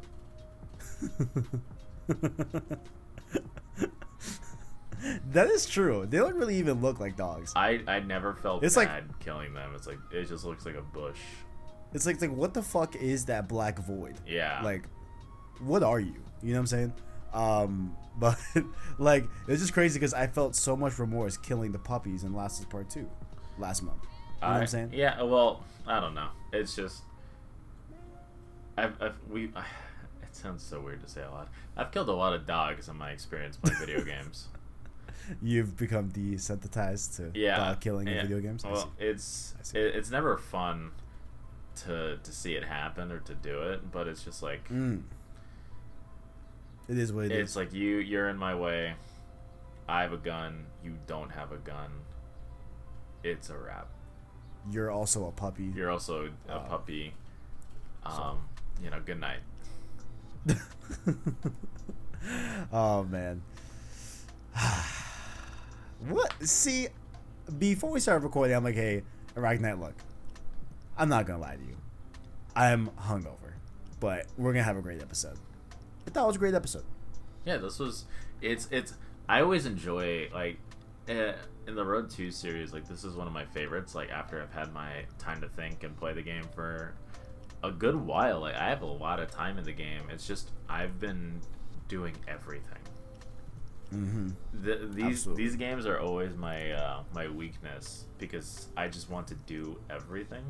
[5.31, 6.07] that is true.
[6.09, 7.53] They don't really even look like dogs.
[7.55, 9.73] I I never felt It's like- bad killing them.
[9.75, 11.21] It's like it just looks like a bush.
[11.95, 14.17] It's like like what the fuck is that black void?
[14.27, 14.61] Yeah.
[14.63, 14.85] Like
[15.61, 16.15] what are you?
[16.43, 16.93] You know what I'm saying?
[17.33, 18.37] Um but
[18.99, 22.61] like it's just crazy because I felt so much remorse killing the puppies in Last
[22.61, 23.09] of Part 2
[23.59, 24.03] last month.
[24.43, 24.91] You know what I'm saying?
[24.93, 25.23] Yeah.
[25.23, 26.29] Well, I don't know.
[26.53, 27.03] It's just.
[28.85, 29.45] I've, I've we.
[30.23, 31.49] it sounds so weird to say a lot.
[31.77, 34.49] I've killed a lot of dogs in my experience playing video games.
[35.43, 37.59] You've become desensitized to Yeah.
[37.59, 38.65] dog killing in video games.
[38.65, 40.93] Well, it's it, it's never fun
[41.85, 45.03] to to see it happen or to do it, but it's just like Mm.
[46.89, 47.39] It is what it is.
[47.51, 48.95] it's like you you're in my way.
[49.89, 50.67] I have a gun.
[50.83, 51.91] You don't have a gun.
[53.23, 53.89] It's a wrap.
[54.71, 55.73] You're also a puppy.
[55.75, 57.15] You're also a puppy.
[58.05, 58.39] Um,
[58.83, 59.41] you know, good night.
[62.73, 63.43] oh man.
[66.09, 66.33] what?
[66.47, 66.89] See,
[67.59, 69.03] before we started recording, I'm like, hey,
[69.37, 69.95] Arachnite, look,
[70.97, 71.77] I'm not gonna lie to you.
[72.55, 73.55] I'm hungover,
[74.01, 75.39] but we're gonna have a great episode.
[76.07, 76.85] I thought it was a great episode.
[77.45, 78.05] Yeah, this was.
[78.41, 78.95] It's it's.
[79.29, 80.59] I always enjoy like
[81.09, 81.33] eh,
[81.67, 82.73] in the Road To series.
[82.73, 83.95] Like this is one of my favorites.
[83.95, 86.95] Like after I've had my time to think and play the game for
[87.63, 88.41] a good while.
[88.41, 90.03] Like I have a lot of time in the game.
[90.11, 91.41] It's just I've been
[91.89, 92.79] doing everything.
[93.93, 94.29] Mm-hmm.
[94.53, 95.45] The, these Absolutely.
[95.45, 100.45] these games are always my uh, my weakness because I just want to do everything.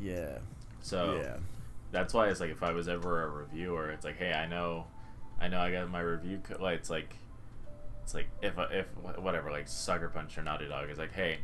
[0.00, 0.38] Yeah.
[0.80, 1.36] So yeah.
[1.92, 4.86] that's why it's like if I was ever a reviewer, it's like, hey, I know,
[5.40, 6.40] I know, I got my review.
[6.42, 7.16] Co- like it's like,
[8.02, 8.86] it's like if if
[9.18, 11.38] whatever, like Sucker Punch or Naughty Dog is like, hey,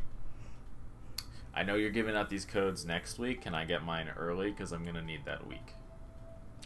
[1.55, 3.41] I know you're giving out these codes next week.
[3.41, 4.51] Can I get mine early?
[4.51, 5.73] Because I'm gonna need that week.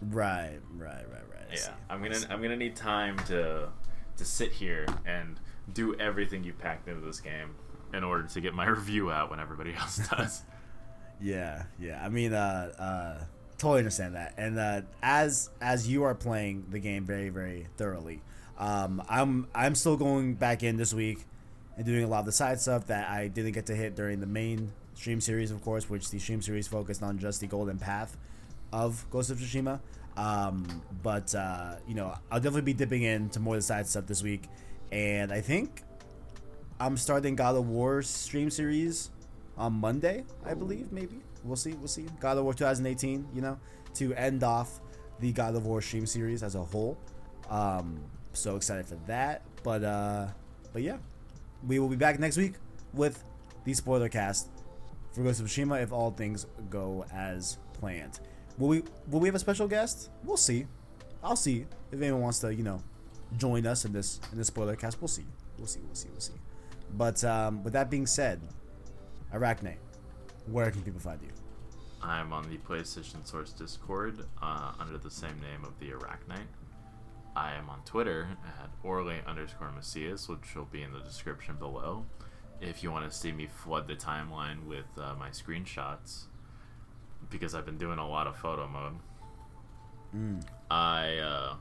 [0.01, 0.59] Right.
[0.75, 1.05] Right.
[1.09, 1.29] Right.
[1.29, 1.47] Right.
[1.49, 1.71] I Yeah, see.
[1.89, 2.19] I'm gonna.
[2.29, 3.69] I'm gonna need time to
[4.17, 5.39] to sit here and
[5.73, 7.55] do everything you packed into this game
[7.93, 10.43] in order to get my review out when everybody else does.
[11.19, 12.03] Yeah, yeah.
[12.03, 13.23] I mean, uh, uh,
[13.57, 14.35] totally understand that.
[14.37, 18.21] And uh, as as you are playing the game very, very thoroughly,
[18.57, 21.25] um, I'm I'm still going back in this week
[21.77, 24.19] and doing a lot of the side stuff that I didn't get to hit during
[24.19, 27.77] the main stream series, of course, which the stream series focused on just the golden
[27.77, 28.17] path
[28.73, 29.79] of Ghost of Tsushima.
[30.17, 34.07] Um, but uh, you know, I'll definitely be dipping into more of the side stuff
[34.07, 34.43] this week,
[34.91, 35.83] and I think
[36.79, 39.11] I'm starting God of War stream series
[39.57, 40.91] on Monday, I believe.
[40.91, 41.73] Maybe we'll see.
[41.73, 42.07] We'll see.
[42.19, 43.27] God of War 2018.
[43.35, 43.59] You know,
[43.95, 44.79] to end off
[45.19, 46.97] the God of War stream series as a whole.
[47.49, 47.99] Um,
[48.33, 49.43] so excited for that.
[49.63, 50.27] But uh,
[50.73, 50.97] but yeah,
[51.67, 52.53] we will be back next week
[52.93, 53.23] with
[53.65, 54.49] the spoiler cast
[55.11, 58.19] for Ghost of Tsushima if all things go as planned.
[58.57, 60.09] Will we will we have a special guest?
[60.23, 60.65] We'll see.
[61.23, 62.81] I'll see if anyone wants to, you know,
[63.37, 65.01] join us in this in this spoiler cast.
[65.01, 65.25] We'll see.
[65.57, 65.81] We'll see.
[65.85, 66.09] We'll see.
[66.09, 66.33] We'll see.
[66.93, 68.39] But um, with that being said,
[69.33, 69.77] Arachnite,
[70.49, 71.29] where can people find you?
[72.01, 76.47] I'm on the PlayStation Source Discord uh, under the same name of the Arachnite.
[77.37, 82.03] I am on Twitter at Orly underscore Macias, which will be in the description below.
[82.59, 86.23] If you want to see me flood the timeline with uh, my screenshots,
[87.29, 88.93] because I've been doing a lot of photo mode.
[90.15, 90.43] Mm.
[90.71, 91.55] I uh,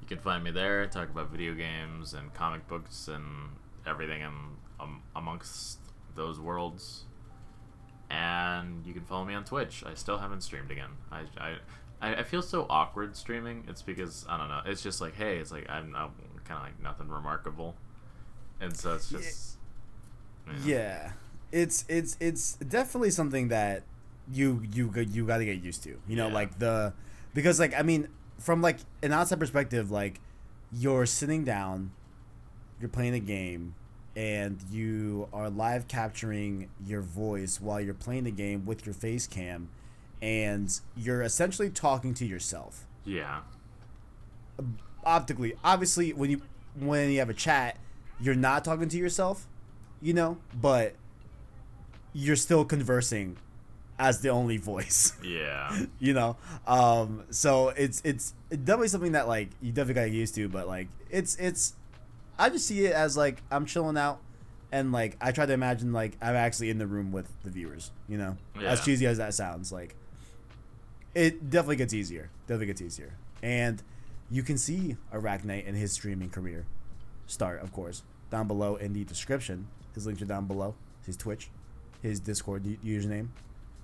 [0.00, 0.86] you can find me there.
[0.86, 3.24] Talk about video games and comic books and
[3.84, 4.32] everything in,
[4.78, 5.80] um, amongst
[6.14, 7.06] those worlds.
[8.10, 9.82] And you can follow me on Twitch.
[9.84, 10.90] I still haven't streamed again.
[11.10, 11.56] I, I,
[12.00, 13.64] I I feel so awkward streaming.
[13.68, 14.60] It's because I don't know.
[14.66, 16.10] It's just like hey, it's like I'm, I'm
[16.44, 17.74] kind of like nothing remarkable,
[18.60, 19.18] and so it's Yeah.
[19.18, 19.56] just
[20.64, 21.12] Yeah,
[21.52, 23.82] it's it's it's definitely something that
[24.32, 25.98] you you g- you got to get used to.
[26.08, 26.34] You know, Yeah.
[26.34, 26.92] like the
[27.34, 30.20] because like I mean, from like an outside perspective, like
[30.72, 31.92] you're sitting down,
[32.80, 33.74] you're playing a game,
[34.16, 39.26] and you are live capturing your voice while you're playing the game with your face
[39.26, 39.68] cam,
[40.22, 42.86] and you're essentially talking to yourself.
[43.04, 43.40] Yeah,
[45.04, 46.42] optically obviously when you
[46.78, 47.76] when you have a chat
[48.20, 49.46] you're not talking to yourself
[50.00, 50.94] you know but
[52.12, 53.36] you're still conversing
[53.98, 55.12] as the only voice.
[55.22, 60.10] Yeah, you know um so it's it's definitely something that like you definitely got to
[60.10, 61.74] get used to but like it's it's
[62.38, 64.20] i just see it as like i'm chilling out
[64.72, 67.90] and like i try to imagine like i'm actually in the room with the viewers
[68.08, 69.94] you know as cheesy as that sounds like
[71.14, 72.30] it definitely gets easier.
[72.46, 73.14] Definitely gets easier.
[73.42, 73.82] And
[74.30, 76.66] you can see arachnite and his streaming career
[77.26, 78.02] start of course.
[78.30, 80.74] Down below in the description his links are down below.
[81.04, 81.50] His twitch
[82.02, 83.28] his discord username.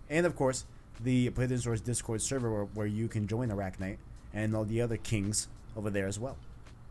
[0.09, 0.65] And of course
[1.01, 3.99] the PlayStation Source Discord server where, where you can join Arachnite
[4.33, 6.37] and all the other kings over there as well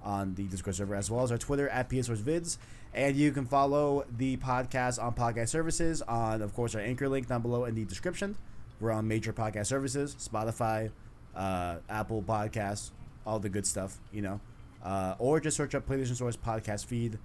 [0.03, 2.57] on the Discord server, as well as our Twitter at PS Source Vids.
[2.93, 7.27] And you can follow the podcast on podcast services on, of course, our anchor link
[7.27, 8.35] down below in the description.
[8.79, 10.91] We're on major podcast services Spotify,
[11.35, 12.91] uh, Apple Podcasts,
[13.25, 14.39] all the good stuff, you know.
[14.83, 17.17] Uh, or just search up PlayStation Source podcast feed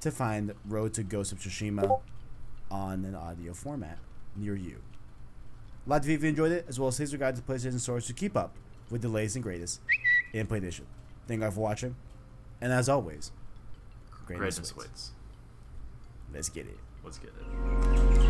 [0.00, 2.00] to find Road to Ghost of Tsushima
[2.70, 3.98] on an audio format
[4.36, 4.80] near you.
[5.86, 7.80] A lot of you if you enjoyed it, as well as his regard to PlayStation
[7.80, 8.54] Source to keep up
[8.90, 9.80] with the latest and greatest
[10.32, 10.82] in PlayStation.
[11.26, 11.96] Thank God for watching,
[12.60, 13.32] and as always,
[14.26, 14.88] greatness, greatness waits.
[14.88, 15.10] waits.
[16.32, 16.78] Let's get it.
[17.02, 18.27] Let's get it.